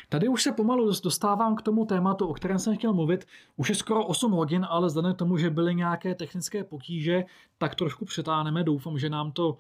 [0.09, 3.27] Tady už se pomalu dostávám k tomu tématu, o kterém jsem chtěl mluvit.
[3.55, 7.23] Už je skoro 8 hodin, ale vzhledem k tomu, že byly nějaké technické potíže,
[7.57, 8.63] tak trošku přetáhneme.
[8.63, 9.57] Doufám, že nám to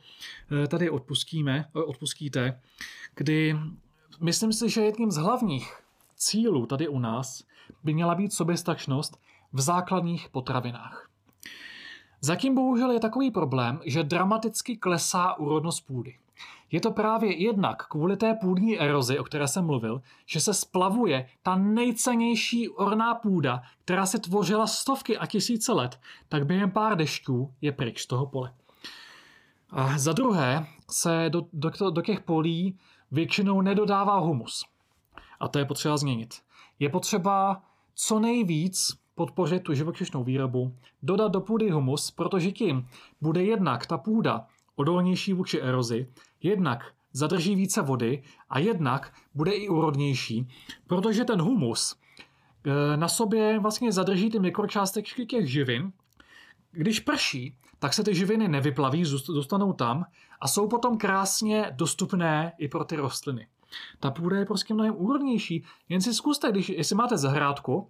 [0.63, 2.61] eh, tady odpustíme, eh, odpustíte.
[3.15, 3.55] Kdy
[4.21, 5.73] myslím si, že jedním z hlavních
[6.15, 7.43] cílů tady u nás
[7.83, 9.17] by měla být soběstačnost
[9.53, 11.09] v základních potravinách.
[12.21, 16.17] Zatím bohužel je takový problém, že dramaticky klesá úrodnost půdy.
[16.71, 21.29] Je to právě jednak kvůli té půdní erozi, o které jsem mluvil, že se splavuje
[21.43, 25.99] ta nejcennější orná půda, která se tvořila stovky a tisíce let,
[26.29, 28.53] tak během pár dešťů je pryč z toho pole.
[29.69, 32.77] A za druhé se do, do, do těch polí
[33.11, 34.65] většinou nedodává humus.
[35.39, 36.35] A to je potřeba změnit.
[36.79, 37.61] Je potřeba
[37.95, 42.87] co nejvíc podpořit tu živočišnou výrobu, dodat do půdy humus, protože tím
[43.21, 46.07] bude jednak ta půda odolnější vůči erozi,
[46.43, 50.47] jednak zadrží více vody a jednak bude i úrodnější,
[50.87, 55.91] protože ten humus eh, na sobě vlastně zadrží ty mikročástečky těch živin.
[56.71, 60.05] Když prší, tak se ty živiny nevyplaví, zůstanou tam
[60.41, 63.47] a jsou potom krásně dostupné i pro ty rostliny.
[63.99, 65.63] Ta půda je prostě mnohem úrodnější.
[65.89, 67.89] Jen si zkuste, když, jestli máte zahrádku,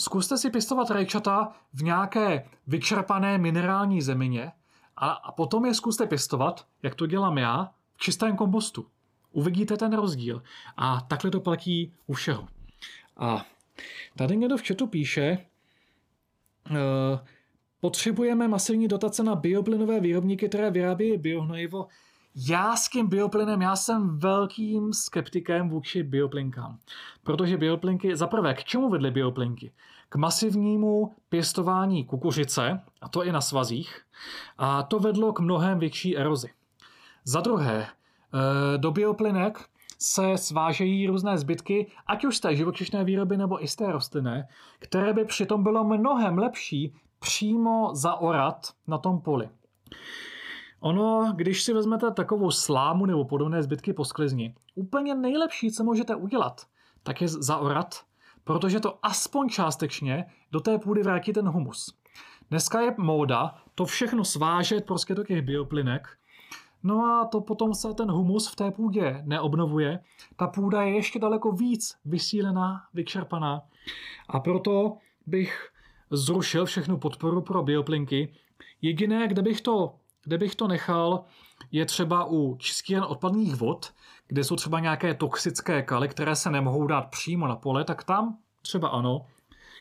[0.00, 4.52] zkuste si pěstovat rajčata v nějaké vyčerpané minerální zemině
[4.96, 8.86] a, a potom je zkuste pěstovat, jak to dělám já, v čistém kompostu.
[9.32, 10.42] Uvidíte ten rozdíl.
[10.76, 12.48] A takhle to platí u všeho.
[13.16, 13.46] A
[14.16, 15.38] tady někdo v chatu píše,
[16.70, 16.76] uh,
[17.80, 21.86] potřebujeme masivní dotace na bioplynové výrobníky, které vyrábějí biohnojivo.
[22.46, 26.78] Já s tím bioplynem, já jsem velkým skeptikem vůči bioplynkám.
[27.22, 29.72] Protože bioplynky, za prvé, k čemu vedly bioplynky?
[30.08, 34.00] K masivnímu pěstování kukuřice, a to i na svazích,
[34.58, 36.50] a to vedlo k mnohem větší erozi.
[37.24, 39.68] Za druhé, eh, do bioplynek
[39.98, 44.48] se svážejí různé zbytky, ať už z té živočišné výroby nebo i z té rostlinné,
[44.78, 49.48] které by přitom bylo mnohem lepší přímo zaorat na tom poli.
[50.80, 56.14] Ono, když si vezmete takovou slámu nebo podobné zbytky po sklizni, úplně nejlepší, co můžete
[56.14, 56.66] udělat,
[57.02, 58.04] tak je zaorat,
[58.44, 61.94] protože to aspoň částečně do té půdy vrátí ten humus.
[62.50, 66.08] Dneska je móda to všechno svážet prostě do těch bioplynek,
[66.82, 69.98] no a to potom se ten humus v té půdě neobnovuje.
[70.36, 73.62] Ta půda je ještě daleko víc vysílená, vyčerpaná
[74.28, 75.68] a proto bych
[76.10, 78.34] zrušil všechnu podporu pro bioplynky.
[78.82, 79.94] Jediné, kde bych to
[80.28, 81.24] kde bych to nechal,
[81.72, 83.92] je třeba u čistíren odpadních vod,
[84.26, 88.38] kde jsou třeba nějaké toxické kaly, které se nemohou dát přímo na pole, tak tam
[88.62, 89.26] třeba ano,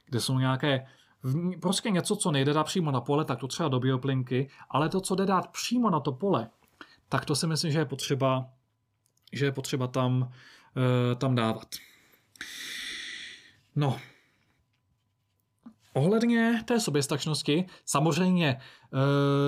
[0.06, 0.88] kde jsou nějaké
[1.62, 5.02] prostě něco, co nejde dát přímo na pole, tak to třeba do bioplinky, ale to,
[5.02, 6.50] co jde dát přímo na to pole,
[7.10, 8.50] tak to si myslím, že je potřeba,
[9.34, 10.32] že je potřeba tam,
[11.12, 11.76] e, tam dávat.
[13.76, 14.00] No,
[15.98, 18.60] Ohledně té soběstačnosti, samozřejmě e,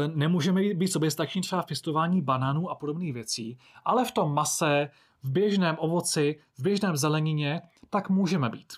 [0.08, 4.90] nemůžeme být soběstační třeba v pěstování banánů a podobných věcí, ale v tom mase,
[5.24, 8.74] v běžném ovoci, v běžném zelenině, tak můžeme být.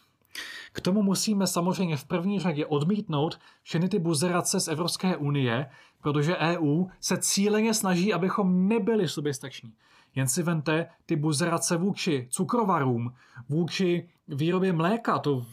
[0.73, 5.69] K tomu musíme samozřejmě v první řadě odmítnout všechny ty buzerace z Evropské unie,
[6.01, 9.73] protože EU se cíleně snaží, abychom nebyli soběstační.
[10.15, 13.13] Jen si vente ty buzerace vůči cukrovarům,
[13.49, 15.19] vůči výrobě mléka.
[15.19, 15.45] To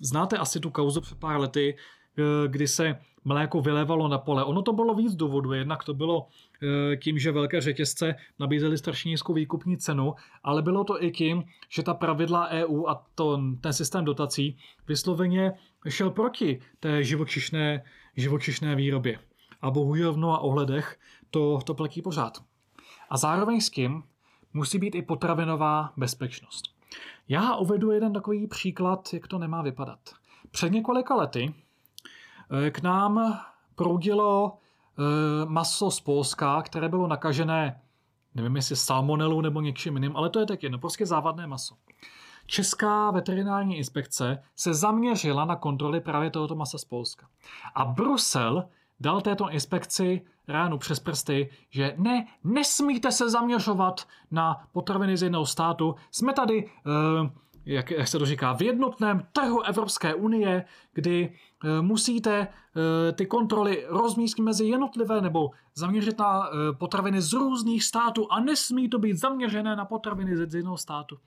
[0.00, 1.76] znáte asi tu kauzu před pár lety,
[2.18, 4.44] eh, kdy se mléko vylévalo na pole.
[4.44, 5.52] Ono to bylo víc důvodů.
[5.52, 6.26] Jednak to bylo
[6.62, 11.44] eh, tím, že velké řetězce nabízely strašně nízkou výkupní cenu, ale bylo to i tím,
[11.68, 14.56] že ta pravidla EU a to, ten systém dotací
[14.88, 15.52] vysloveně
[15.88, 17.82] šel proti té živočišné,
[18.16, 19.18] živočišné výrobě.
[19.62, 20.98] A bohužel v mnoha ohledech
[21.30, 22.49] to, to platí pořád.
[23.10, 24.02] A zároveň s tím
[24.52, 26.64] musí být i potravinová bezpečnost.
[27.28, 29.98] Já uvedu jeden takový příklad, jak to nemá vypadat.
[30.50, 31.54] Před několika lety
[32.66, 33.40] eh, k nám
[33.74, 35.02] proudilo eh,
[35.46, 37.80] maso z Polska, které bylo nakažené,
[38.34, 41.74] nevím jestli salmonelou nebo něčím jiným, ale to je taky, no prostě závadné maso.
[42.46, 47.28] Česká veterinární inspekce se zaměřila na kontroly právě tohoto masa z Polska.
[47.74, 48.68] A Brusel
[49.00, 55.46] dal této inspekci ránu přes prsty, že ne, nesmíte se zaměřovat na potraviny z jednoho
[55.46, 55.94] státu.
[56.10, 57.30] Jsme tady, eh,
[57.64, 61.32] jak, jak se to říká, v jednotném trhu Evropské unie, kdy
[61.64, 68.32] eh, musíte eh, ty kontroly rozmístit mezi jednotlivé nebo zaměřit na potraviny z různých států
[68.32, 71.18] a nesmí to být zaměřené na potraviny z jednoho státu.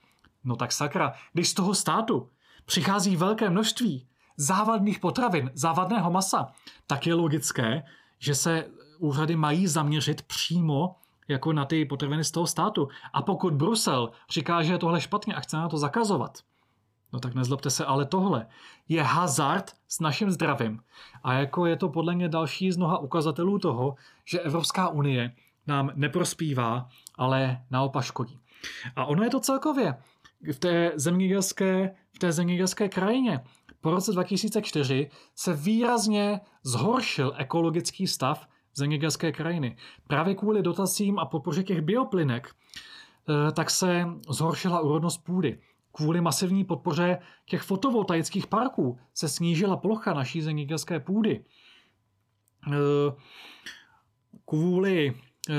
[0.44, 2.30] No tak sakra, když z toho státu
[2.66, 4.08] přichází velké množství
[4.38, 6.48] závadných potravin, závadného masa,
[6.88, 7.84] tak je logické,
[8.20, 8.66] že se
[9.00, 10.96] úřady mají zaměřit přímo
[11.28, 12.88] jako na ty potraviny z toho státu.
[13.14, 16.38] A pokud Brusel říká, že je tohle špatně a chce na to zakazovat,
[17.14, 18.48] no tak nezlobte se, ale tohle
[18.90, 20.80] je hazard s naším zdravím.
[21.24, 25.36] A jako je to podle mě další z mnoha ukazatelů toho, že Evropská unie
[25.68, 28.40] nám neprospívá, ale naopak škodí.
[28.96, 29.98] A ono je to celkově
[30.54, 33.40] v té zemědělské, v té zemědělské krajině
[33.84, 39.78] po roce 2004 se výrazně zhoršil ekologický stav zemědělské krajiny.
[40.08, 45.60] Právě kvůli dotacím a podpoře těch bioplynek eh, tak se zhoršila úrodnost půdy.
[45.92, 51.46] Kvůli masivní podpoře těch fotovoltaických parků se snížila plocha naší zemědělské půdy.
[52.68, 52.72] Eh,
[54.46, 55.14] kvůli
[55.50, 55.54] eh,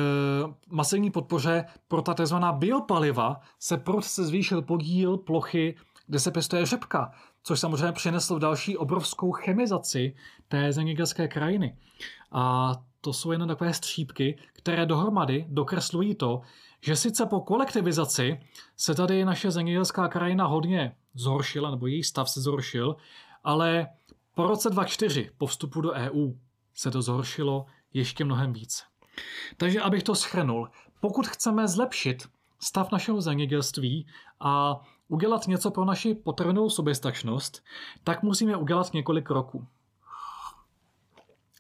[0.69, 2.37] masivní podpoře pro ta tzv.
[2.53, 7.13] biopaliva se se zvýšil podíl plochy, kde se pěstuje řepka
[7.45, 10.15] což samozřejmě přineslo další obrovskou chemizaci
[10.49, 11.77] té zemědělské krajiny.
[12.33, 16.41] A to jsou jen takové střípky, které dohromady dokreslují to,
[16.81, 18.41] že sice po kolektivizaci
[18.77, 22.97] se tady naše zemědělská krajina hodně zhoršila, nebo její stav se zhoršil,
[23.45, 23.87] ale
[24.35, 26.33] po roce 2004, po vstupu do EU,
[26.75, 28.83] se to zhoršilo ještě mnohem více.
[29.57, 30.69] Takže abych to schrnul,
[31.01, 32.29] pokud chceme zlepšit
[32.59, 34.07] stav našeho zemědělství
[34.41, 37.65] a udělat něco pro naši potravinovou soběstačnost,
[38.05, 39.67] tak musíme udělat několik kroků.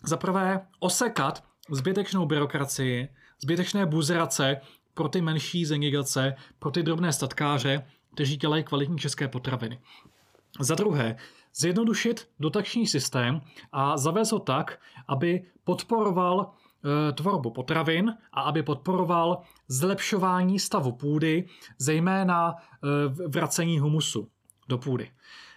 [0.03, 3.09] Za prvé osekat zbytečnou byrokracii,
[3.43, 4.61] zbytečné buzerace
[4.95, 9.81] pro ty menší zemědělce, pro ty drobné statkáře, kteří dělají kvalitní české potraviny.
[10.61, 11.17] Za druhé,
[11.55, 13.41] zjednodušit dotační systém
[13.73, 16.53] a zavést ho tak, aby podporoval
[17.15, 21.45] tvorbu potravin a aby podporoval zlepšování stavu půdy,
[21.79, 24.29] zejména eh, vracení humusu
[24.69, 25.11] do půdy.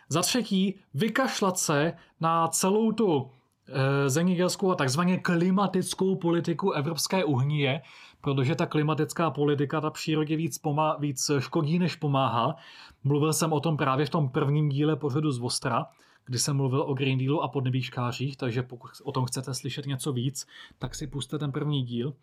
[0.09, 3.31] Za třetí, vykašlat se na celou tu
[3.67, 7.81] eh, zemědělskou a takzvaně klimatickou politiku Evropské unie,
[8.21, 12.55] protože ta klimatická politika ta přírodě víc, pomá, víc škodí, než pomáhá.
[13.03, 15.85] Mluvil jsem o tom právě v tom prvním díle pořadu z Vostra,
[16.27, 20.11] kdy jsem mluvil o Green Dealu a podnebíškářích, takže pokud o tom chcete slyšet něco
[20.11, 20.47] víc,
[20.79, 22.13] tak si puste ten první díl.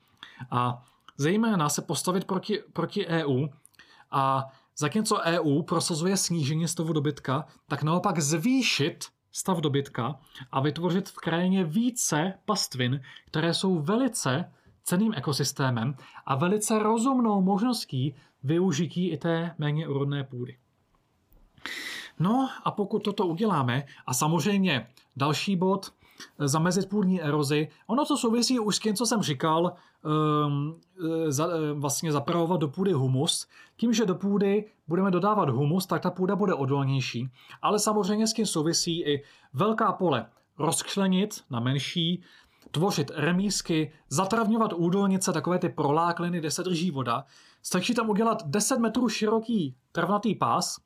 [0.51, 0.85] A
[1.17, 3.47] zejména se postavit proti, proti EU
[4.11, 4.47] a
[4.79, 10.21] zatímco EU prosazuje snížení stavu dobytka, tak naopak zvýšit stav dobytka
[10.53, 14.53] a vytvořit v krajině více pastvin, které jsou velice
[14.83, 15.97] ceným ekosystémem
[16.27, 20.59] a velice rozumnou možností využití i té méně urodné půdy.
[22.19, 25.93] No a pokud toto uděláme, a samozřejmě další bod,
[26.39, 27.69] eh, zamezit půdní erozi.
[27.87, 29.73] Ono to souvisí už s tím, co jsem říkal,
[30.47, 30.75] um,
[31.29, 33.47] za, eh, vlastně zapravovat do půdy humus.
[33.77, 37.29] Tím, že do půdy budeme dodávat humus, tak ta půda bude odolnější.
[37.63, 40.27] Ale samozřejmě s tím souvisí i velká pole
[40.59, 42.23] rozčlenit na menší,
[42.71, 47.25] tvořit remísky, zatravňovat údolnice, takové ty prolákliny, kde se drží voda.
[47.63, 50.77] Stačí tam udělat 10 metrů široký travnatý pás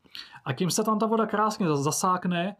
[0.44, 2.56] a tím se tam ta voda krásně zasákne,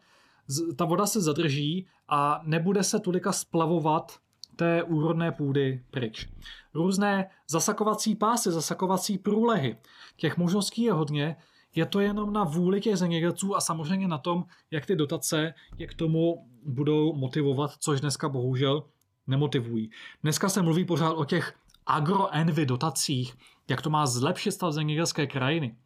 [0.75, 4.19] ta voda se zadrží a nebude se tolika splavovat
[4.55, 6.29] té úrodné půdy pryč.
[6.73, 9.77] Různé zasakovací pásy, zasakovací průlehy,
[10.17, 11.35] těch možností je hodně,
[11.75, 15.87] je to jenom na vůli těch zemědělců a samozřejmě na tom, jak ty dotace je
[15.87, 18.83] k tomu budou motivovat, což dneska bohužel
[19.27, 19.91] nemotivují.
[20.23, 21.53] Dneska se mluví pořád o těch
[21.85, 23.35] agroenvy dotacích,
[23.69, 25.77] jak to má zlepšit stav zemědělské krajiny.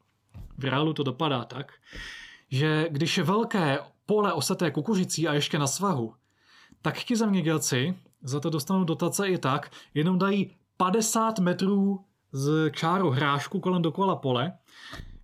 [0.58, 1.74] V reálu to dopadá tak,
[2.50, 6.14] že když je velké pole oseté kukuřicí a ještě na svahu,
[6.82, 13.10] tak ti zemědělci za to dostanou dotace i tak, jenom dají 50 metrů z čáru
[13.10, 14.54] hrášku kolem dokola pole,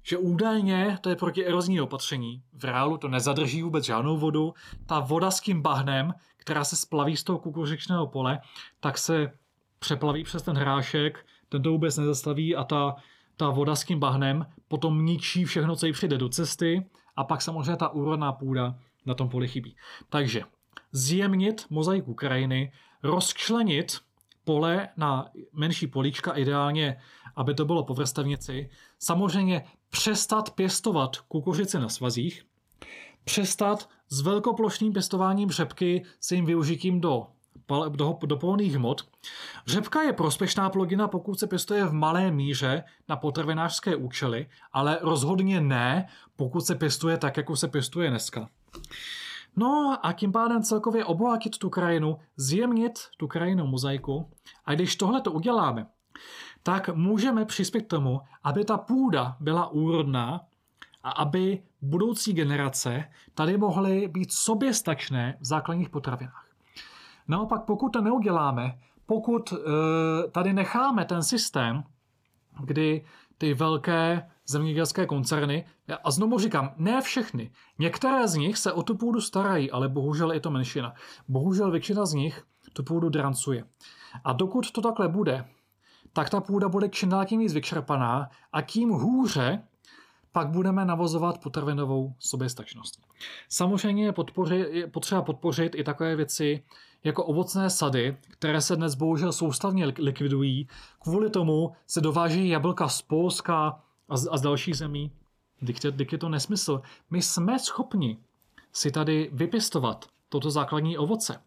[0.04, 2.44] že údajně to je proti erozní opatření.
[2.54, 4.54] V reálu to nezadrží vůbec žádnou vodu.
[4.86, 8.40] Ta voda s tím bahnem, která se splaví z toho kukuřičného pole,
[8.80, 9.32] tak se
[9.80, 12.96] přeplaví přes ten hrášek, ten to vůbec nezastaví a ta,
[13.38, 17.42] ta voda s tím bahnem potom ničí všechno, co jí přijde do cesty a pak
[17.42, 19.76] samozřejmě ta úrodná půda na tom poli chybí.
[20.10, 20.42] Takže
[20.92, 22.72] zjemnit mozaiku krajiny,
[23.04, 23.98] rozčlenit
[24.44, 27.02] pole na menší políčka, ideálně,
[27.36, 28.70] aby to bylo po vrstevnici.
[29.00, 32.46] Samozřejmě přestat pěstovat kukuřici na svazích,
[33.24, 37.28] přestat s velkoplošným pěstováním řepky s jejím využitím do,
[37.90, 39.02] do, do polných hmot.
[39.68, 45.62] Řepka je prospěšná plodina, pokud se pěstuje v malé míře na potravinářské účely, ale rozhodně
[45.62, 48.50] ne, pokud se pěstuje tak, jako se pěstuje dneska.
[49.56, 54.30] No a tím pádem celkově obohatit tu krajinu, zjemnit tu krajinu mozaiku.
[54.66, 55.86] A když tohle to uděláme,
[56.64, 60.42] tak můžeme přispět tomu, aby ta půda byla úrodná
[61.04, 63.04] a aby budoucí generace
[63.34, 66.49] tady mohly být soběstačné v základních potravinách.
[67.30, 69.58] Naopak, pokud to neuděláme, pokud e,
[70.32, 71.84] tady necháme ten systém,
[72.64, 73.06] kdy
[73.38, 75.66] ty velké zemědělské koncerny,
[76.04, 80.32] a znovu říkám, ne všechny, některé z nich se o tu půdu starají, ale bohužel
[80.32, 80.94] je to menšina.
[81.28, 83.64] Bohužel většina z nich tu půdu drancuje.
[84.24, 85.46] A dokud to takhle bude,
[86.14, 89.64] tak ta půda bude čím dál tím víc vyčerpaná a tím hůře
[90.32, 93.02] pak budeme navozovat potravinovou soběstačnost.
[93.50, 96.64] Samozřejmě je, podpoři, je potřeba podpořit i takové věci
[97.04, 100.68] jako ovocné sady, které se dnes bohužel soustavně likvidují.
[101.00, 105.12] Kvůli tomu se dováží jablka z Polska a z, a z dalších zemí.
[105.92, 106.82] Dik je to nesmysl.
[107.10, 108.18] My jsme schopni
[108.74, 111.42] si tady vypěstovat toto základní ovoce.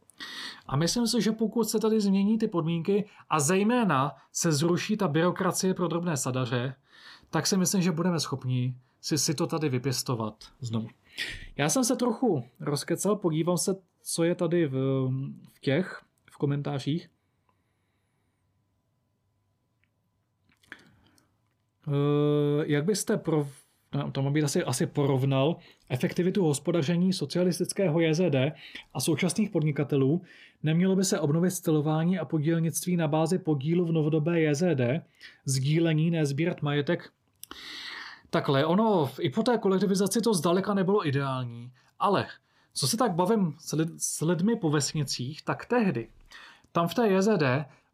[0.66, 5.09] A myslím si, že pokud se tady změní ty podmínky a zejména se zruší ta
[5.09, 6.74] byrokracie pro drobné sadaře,
[7.30, 10.88] tak si myslím, že budeme schopni si, si to tady vypěstovat znovu.
[11.57, 14.74] Já jsem se trochu rozkecal, podívám se, co je tady v,
[15.53, 17.09] v těch, v komentářích.
[21.86, 23.48] Uh, jak byste pro,
[23.94, 25.57] no, má být asi, asi porovnal
[25.88, 28.34] efektivitu hospodaření socialistického JZD
[28.94, 30.22] a současných podnikatelů,
[30.62, 34.80] nemělo by se obnovit stylování a podílnictví na bázi podílu v novodobé JZD,
[35.44, 37.11] sdílení, nezbírat majetek.
[38.30, 42.26] Takhle, ono i po té kolektivizaci to zdaleka nebylo ideální, ale
[42.74, 46.08] co se tak bavím s, lid, s lidmi po vesnicích, tak tehdy,
[46.72, 47.42] tam v té JZD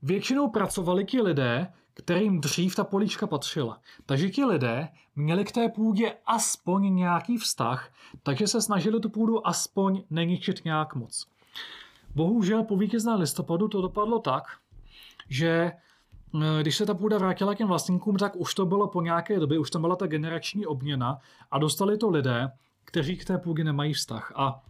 [0.02, 3.80] většinou pracovali ti lidé, kterým dřív ta políčka patřila.
[4.06, 9.46] Takže ti lidé měli k té půdě aspoň nějaký vztah, takže se snažili tu půdu
[9.46, 11.26] aspoň neničit nějak moc.
[12.14, 14.44] Bohužel po vítězné listopadu to dopadlo tak,
[15.28, 19.02] že eh, když se ta půda vrátila k těm vlastníkům, tak už to bylo po
[19.02, 21.18] nějaké době, už tam byla ta generační obměna
[21.50, 22.50] a dostali to lidé,
[22.88, 24.32] kteří k té půdě nemají vztah.
[24.36, 24.64] A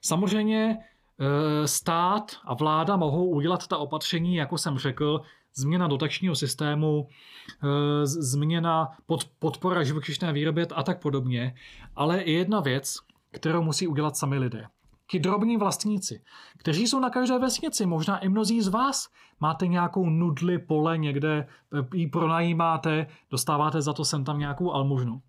[0.00, 5.20] samozřejmě eh, stát a vláda mohou udělat ta opatření, jako jsem řekl,
[5.54, 11.54] změna dotačního systému, eh, změna pod, podpora živočišné výroby a tak podobně.
[11.96, 12.96] Ale je jedna věc,
[13.30, 14.66] kterou musí udělat sami lidé.
[15.10, 16.22] Ti drobní vlastníci,
[16.56, 19.08] kteří jsou na každé vesnici, možná i mnozí z vás
[19.40, 21.48] máte nějakou nudli pole někde,
[21.78, 25.22] eh, ji pronajímáte, dostáváte za to sem tam nějakou almužnu.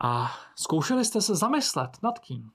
[0.00, 2.50] A zkoušeli jste se zamyslet nad tím,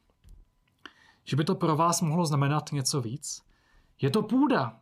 [1.24, 3.42] že by to pro vás mohlo znamenat něco víc?
[4.02, 4.80] Je to půda,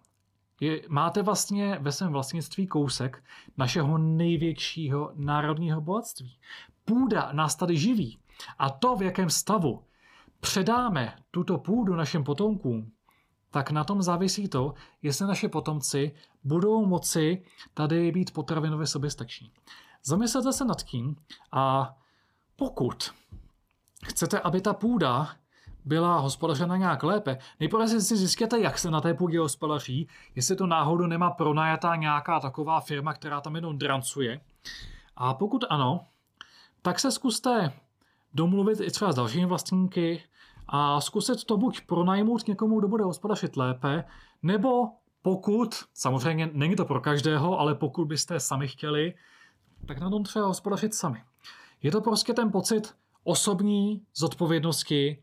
[0.60, 3.24] je, máte vlastně ve svém vlastnictví kousek
[3.58, 6.38] našeho největšího národního bohatství.
[6.86, 8.20] Půda nás tady živí.
[8.60, 9.84] A to, v jakém stavu
[10.40, 12.92] předáme tuto půdu našim potomkům,
[13.52, 19.52] tak na tom závisí to, jestli naše potomci budou moci tady být potravinově soběstační.
[20.04, 21.16] Zamyslete se nad tím
[21.52, 21.96] a
[22.60, 23.12] pokud
[24.06, 25.30] chcete, aby ta půda
[25.86, 27.38] byla hospodařena nějak lépe.
[27.60, 32.40] Nejprve si zjistěte, jak se na té půdě hospodaří, jestli to náhodou nemá pronajatá nějaká
[32.40, 34.42] taková firma, která tam jenom drancuje.
[35.16, 36.06] A pokud ano,
[36.82, 37.74] tak se zkuste
[38.34, 40.24] domluvit i třeba s dalšími vlastníky
[40.68, 44.04] a zkusit to buď pronajmout někomu, kdo bude hospodařit lépe,
[44.44, 44.88] nebo
[45.22, 49.14] pokud, samozřejmě není to pro každého, ale pokud byste sami chtěli,
[49.88, 51.24] tak na tom třeba hospodařit sami.
[51.84, 52.94] Je to prostě ten pocit
[53.24, 55.18] osobní zodpovědnosti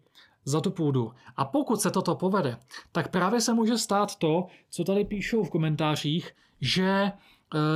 [0.44, 1.12] za tu půdu.
[1.36, 2.56] A pokud se toto povede,
[2.92, 7.12] tak právě se může stát to, co tady píšou v komentářích, že e,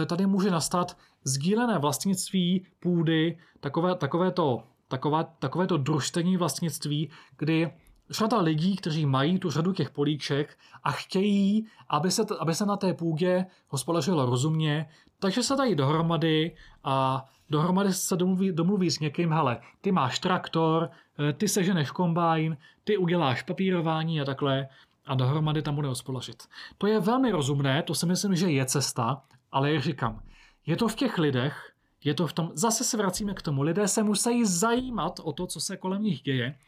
[0.07, 7.71] tady může nastat sdílené vlastnictví půdy, takové, takové to, takové, takové to družstevní vlastnictví, kdy
[8.11, 12.77] řada lidí, kteří mají tu řadu těch políček a chtějí, aby se, aby se na
[12.77, 14.89] té půdě hospodařilo rozumně,
[15.19, 20.91] takže se dají dohromady a dohromady se domluví, domluví s někým, hele, ty máš traktor,
[21.29, 24.69] eh, ty seženeš kombajn, ty uděláš papírování a takhle
[25.07, 26.43] a dohromady tam bude hospodařit.
[26.79, 29.23] To je velmi rozumné, to si myslím, že je cesta,
[29.53, 30.23] ale jak říkám,
[30.67, 31.70] je to v těch lidech,
[32.05, 35.47] je to v tom, zase se vracíme k tomu, lidé se musí zajímat o to,
[35.47, 36.59] co se kolem nich děje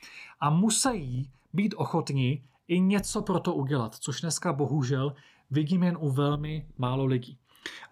[0.41, 5.15] a musí být ochotní i něco pro to udělat, což dneska bohužel
[5.51, 7.39] vidím jen u velmi málo lidí.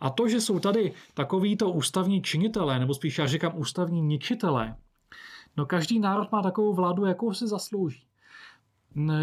[0.00, 4.76] A to, že jsou tady takovýto ústavní činitelé, nebo spíš já říkám ústavní ničitelé,
[5.56, 8.02] no každý národ má takovou vládu, jakou si zaslouží.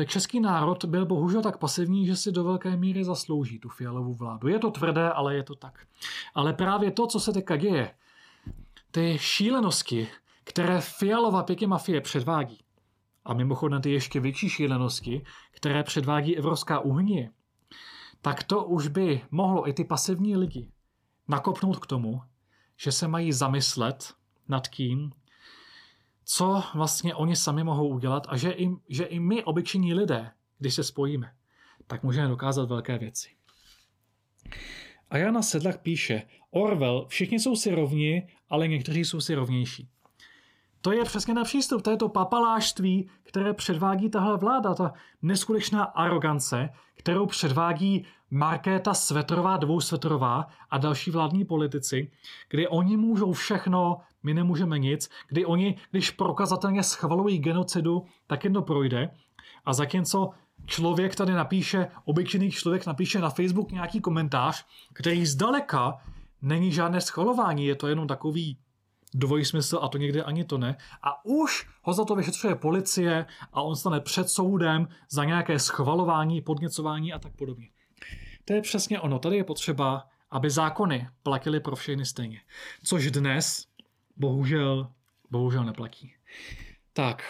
[0.05, 4.47] Český národ byl bohužel tak pasivní, že si do velké míry zaslouží tu fialovou vládu.
[4.47, 5.87] Je to tvrdé, ale je to tak.
[6.35, 7.93] Ale právě to, co se teďka děje,
[8.91, 10.07] ty šílenosti,
[10.43, 12.59] které fialová pěky mafie předvádí,
[13.25, 17.31] a mimochodem ty ještě větší šílenosti, které předvádí Evropská unie,
[18.21, 20.71] tak to už by mohlo i ty pasivní lidi
[21.27, 22.21] nakopnout k tomu,
[22.77, 24.13] že se mají zamyslet
[24.47, 25.11] nad tím,
[26.23, 30.75] co vlastně oni sami mohou udělat a že i, že i my, obyčejní lidé, když
[30.75, 31.33] se spojíme,
[31.87, 33.29] tak můžeme dokázat velké věci.
[35.09, 36.21] A Jana Sedlak píše,
[36.51, 39.89] Orwell, všichni jsou si rovni, ale někteří jsou si rovnější.
[40.81, 45.83] To je přesně na přístup, to je to papalášství, které předvádí tahle vláda, ta neskutečná
[45.83, 52.11] arogance, kterou předvádí Markéta Svetrová, dvousvetrová a další vládní politici,
[52.49, 58.53] kdy oni můžou všechno, my nemůžeme nic, kdy oni, když prokazatelně schvalují genocidu, tak jen
[58.53, 59.09] to projde.
[59.65, 60.29] A zatímco
[60.65, 65.97] člověk tady napíše, obyčejný člověk napíše na Facebook nějaký komentář, který zdaleka
[66.41, 68.57] není žádné schvalování, je to jenom takový
[69.13, 70.77] dvojí smysl a to někde ani to ne.
[71.03, 76.41] A už ho za to vyšetřuje policie a on stane před soudem za nějaké schvalování,
[76.41, 77.69] podněcování a tak podobně.
[78.45, 79.19] To je přesně ono.
[79.19, 82.41] Tady je potřeba, aby zákony platily pro všechny stejně.
[82.83, 83.67] Což dnes
[84.17, 84.91] bohužel,
[85.31, 86.13] bohužel neplatí.
[86.93, 87.23] Tak,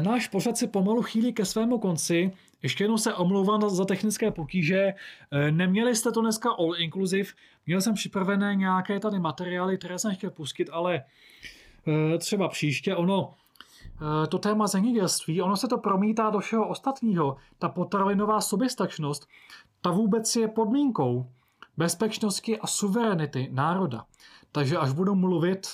[0.00, 2.32] náš pořad se pomalu chýlí ke svému konci.
[2.62, 4.94] Ještě jednou se omlouvám za technické potíže.
[5.30, 7.30] E, neměli jste to dneska all inclusive.
[7.66, 11.04] Měl jsem připravené nějaké tady materiály, které jsem chtěl pustit, ale
[12.14, 12.96] e, třeba příště.
[12.96, 13.34] Ono,
[14.28, 17.36] to téma zemědělství, ono se to promítá do všeho ostatního.
[17.58, 19.28] Ta potravinová soběstačnost,
[19.80, 21.30] ta vůbec je podmínkou
[21.76, 24.04] bezpečnosti a suverenity národa.
[24.52, 25.66] Takže až budu mluvit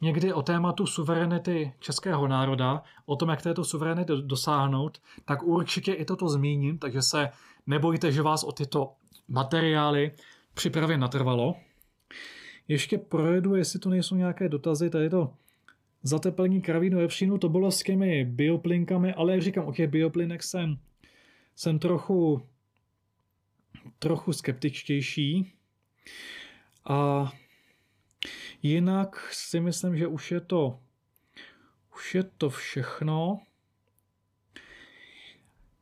[0.00, 6.04] někdy o tématu suverenity českého národa, o tom, jak této suverenity dosáhnout, tak určitě i
[6.04, 7.30] toto zmíním, takže se
[7.66, 8.92] nebojte, že vás o tyto
[9.28, 10.12] materiály
[10.54, 11.54] připravě natrvalo.
[12.68, 15.32] Ještě projedu, jestli tu nejsou nějaké dotazy, tady to
[16.02, 20.78] zateplení kravínu vepřínu, to bylo s těmi bioplinkami, ale jak říkám, o těch bioplinek jsem,
[21.56, 22.42] jsem trochu,
[23.98, 25.52] trochu skeptičtější.
[26.88, 27.32] A
[28.62, 30.78] Jinak si myslím, že už je to
[31.98, 33.40] už je to všechno.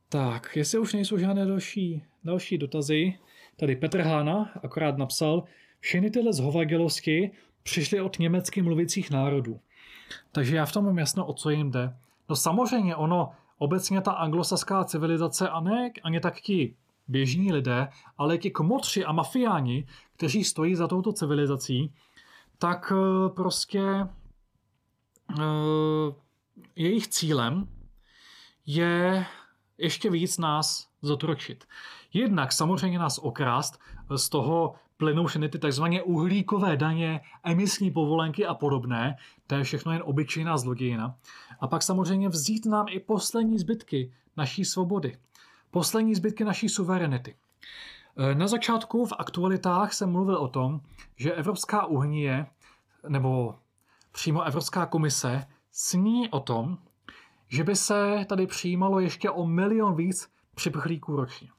[0.09, 3.19] Tak, jestli už nejsou žádné další, další dotazy,
[3.55, 5.43] tady Petr Hána akorát napsal,
[5.79, 7.31] všechny tyhle zhovagelosti
[7.63, 9.59] přišly od německy mluvících národů.
[10.31, 11.95] Takže já v tom mám jasno, o co jim jde.
[12.29, 16.75] No samozřejmě ono, obecně ta anglosaská civilizace a ne ani tak ti
[17.07, 17.87] běžní lidé,
[18.17, 21.93] ale ti kmotři a mafiáni, kteří stojí za touto civilizací,
[22.57, 23.81] tak eh, prostě
[25.39, 26.13] eh,
[26.75, 27.67] jejich cílem
[28.65, 29.25] je
[29.77, 31.65] ještě víc nás zotročit.
[32.13, 33.79] Jednak samozřejmě nás okrást,
[34.15, 39.15] z toho plynou všechny ty takzvané uhlíkové daně, emisní povolenky a podobné,
[39.47, 41.15] to je všechno jen obyčejná zlodějina.
[41.59, 45.17] A pak samozřejmě vzít nám i poslední zbytky naší svobody,
[45.71, 47.35] poslední zbytky naší suverenity.
[48.19, 50.81] Eh, na začátku v aktualitách jsem mluvil o tom,
[51.15, 52.45] že Evropská unie
[53.07, 53.55] nebo
[54.11, 56.77] přímo Evropská komise sní o tom,
[57.47, 61.49] že by se tady přijímalo ještě o milion víc připrchlíků ročně.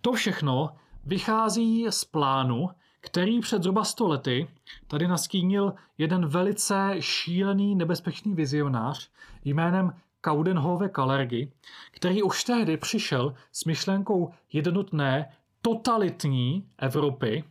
[0.00, 0.70] To všechno
[1.04, 2.70] vychází z plánu,
[3.00, 4.48] který před zhruba 100 lety
[4.86, 9.10] tady nastínil jeden velice šílený nebezpečný vizionář
[9.44, 11.52] jménem Kaudenhove Kalergy,
[11.90, 15.36] který už tehdy přišel s myšlenkou jednotné
[15.66, 17.44] totalitní Evropy,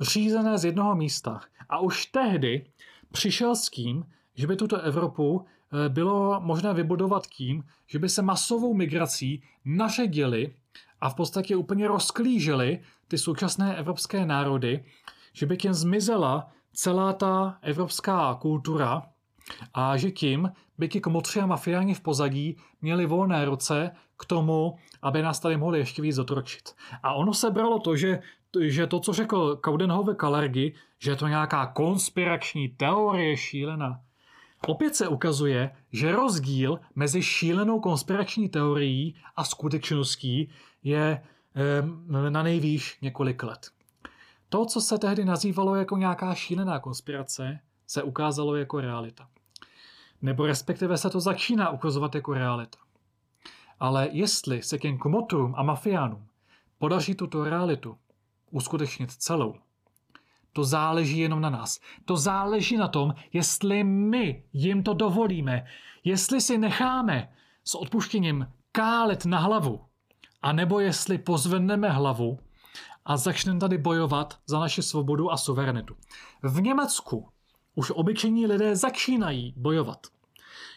[0.00, 1.40] řízené z jednoho místa.
[1.68, 2.66] A už tehdy
[3.12, 4.04] přišel s tím,
[4.34, 10.54] že by tuto Evropu eh, bylo možné vybudovat tím, že by se masovou migrací naředili
[11.00, 14.84] a v podstatě úplně rozklížili ty současné evropské národy,
[15.32, 19.02] že by tím zmizela celá ta evropská kultura
[19.74, 24.76] a že tím by ti komotři a mafiáni v pozadí měli volné ruce k tomu,
[25.02, 26.74] aby nás tady mohli ještě víc zotročit.
[27.02, 28.20] A ono se bralo to, že,
[28.60, 34.00] že to, co řekl Kaudenhove Kalergy, že je to nějaká konspirační teorie šílená.
[34.66, 40.50] Opět se ukazuje, že rozdíl mezi šílenou konspirační teorií a skutečností
[40.82, 41.22] je
[42.28, 43.70] na nejvýš několik let.
[44.48, 47.60] To, co se tehdy nazývalo jako nějaká šílená konspirace,
[47.94, 49.28] se ukázalo jako realita.
[50.22, 52.78] Nebo respektive se to začíná ukazovat jako realita.
[53.80, 56.26] Ale jestli se těm komotrům a mafiánům
[56.78, 57.98] podaří tuto realitu
[58.50, 59.54] uskutečnit celou,
[60.52, 61.80] to záleží jenom na nás.
[62.04, 65.66] To záleží na tom, jestli my jim to dovolíme,
[66.04, 67.32] jestli si necháme
[67.64, 69.84] s odpuštěním kálet na hlavu,
[70.42, 72.38] anebo jestli pozvedneme hlavu
[73.04, 75.96] a začneme tady bojovat za naši svobodu a suverenitu.
[76.42, 77.28] V Německu
[77.74, 80.06] už obyčejní lidé začínají bojovat.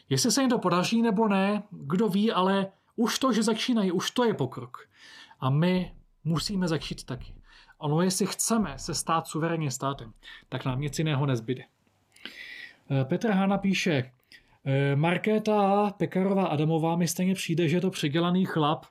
[0.09, 4.11] Jestli se jim to podaří nebo ne, kdo ví, ale už to, že začínají, už
[4.11, 4.89] to je pokrok.
[5.39, 5.91] A my
[6.23, 7.33] musíme začít taky.
[7.77, 10.13] Ono, jestli chceme se stát suverénním státem,
[10.49, 11.63] tak nám nic jiného nezbyde.
[12.91, 14.11] Eh, Petr Hána píše,
[14.65, 18.85] eh, Markéta Pekarová Adamová mi stejně přijde, že je to přidělaný chlap.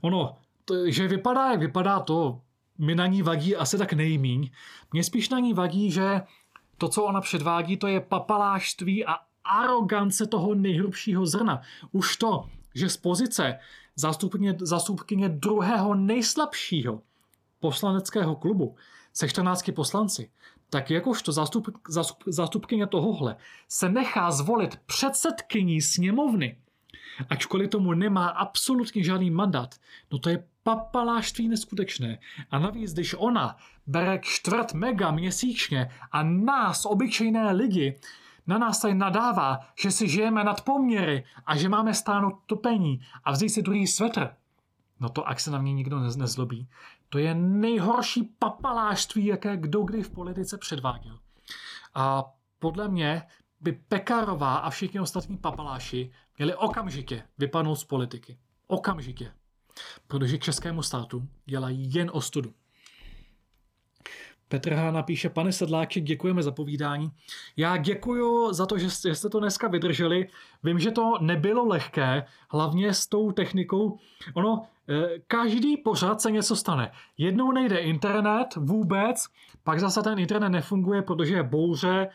[0.00, 2.40] Ono, to, že vypadá, jak vypadá to,
[2.78, 4.50] mi na ní vadí asi tak nejmíň.
[4.92, 6.20] Mně spíš na ní vadí, že
[6.82, 11.62] to, co ona předvádí, to je papaláštví a arogance toho nejhrubšího zrna.
[11.92, 13.58] Už to, že z pozice
[14.62, 17.02] zástupkyně, druhého nejslabšího
[17.60, 18.76] poslaneckého klubu
[19.12, 20.30] se 14 poslanci,
[20.70, 23.36] tak jakožto zástup, zástup, zástupkyně tohohle
[23.68, 26.58] se nechá zvolit předsedkyní sněmovny,
[27.30, 29.74] ačkoliv tomu nemá absolutně žádný mandát,
[30.12, 32.18] no to je papaláštví neskutečné.
[32.50, 33.56] A navíc, když ona
[33.86, 38.00] bere čtvrt mega měsíčně a nás, obyčejné lidi,
[38.46, 43.32] na nás tady nadává, že si žijeme nad poměry a že máme stánout topení a
[43.32, 44.34] vzít si druhý svetr,
[45.00, 46.68] no to ak se na mě nikdo nezlobí.
[47.08, 51.18] To je nejhorší papaláštví, jaké kdo kdy v politice předváděl.
[51.94, 52.24] A
[52.58, 53.22] podle mě
[53.60, 58.38] by Pekarová a všichni ostatní papaláši měli okamžitě vypadnout z politiky.
[58.66, 59.32] Okamžitě.
[60.06, 62.54] Protože českému státu dělají jen ostudu.
[64.48, 64.90] Petr H.
[64.90, 67.10] napíše, pane Sedláči, děkujeme za povídání.
[67.56, 70.28] Já děkuju za to, že jste to dneska vydrželi.
[70.64, 73.98] Vím, že to nebylo lehké, hlavně s tou technikou.
[74.34, 74.62] Ono,
[75.26, 76.92] každý pořád se něco stane.
[77.18, 79.24] Jednou nejde internet vůbec,
[79.64, 82.08] pak zase ten internet nefunguje, protože je bouře,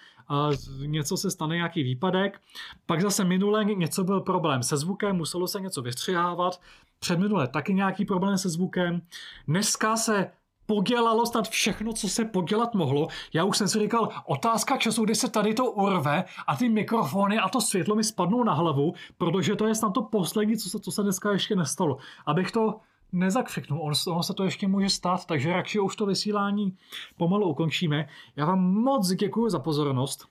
[0.86, 2.42] něco se stane, nějaký výpadek.
[2.86, 6.62] Pak zase minule něco byl problém se zvukem, muselo se něco vystřihávat.
[7.00, 9.02] Předminule taky nějaký problém se zvukem.
[9.48, 10.32] Dneska se
[10.68, 13.08] podělalo snad všechno, co se podělat mohlo.
[13.34, 17.40] Já už jsem si říkal, otázka času, kdy se tady to urve a ty mikrofony
[17.40, 20.80] a to světlo mi spadnou na hlavu, protože to je snad to poslední, co se,
[20.80, 21.98] co se dneska ještě nestalo.
[22.26, 22.80] Abych to
[23.12, 26.78] nezakřiknul, ono, ono se to ještě může stát, takže radši už to vysílání
[27.18, 28.10] pomalu ukončíme.
[28.36, 30.26] Já vám moc děkuji za pozornost.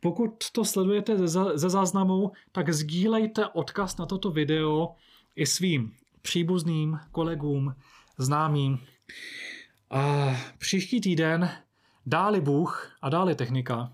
[0.00, 4.94] Pokud to sledujete ze, ze záznamu, tak sdílejte odkaz na toto video
[5.36, 5.92] i svým
[6.22, 7.74] příbuzným, kolegům,
[8.18, 8.78] známým.
[9.92, 11.50] A příští týden,
[12.06, 13.92] dáli Bůh a dáli technika,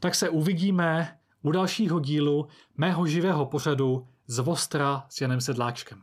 [0.00, 6.02] tak se uvidíme u dalšího dílu mého živého pořadu z Vostra s Janem Sedláčkem.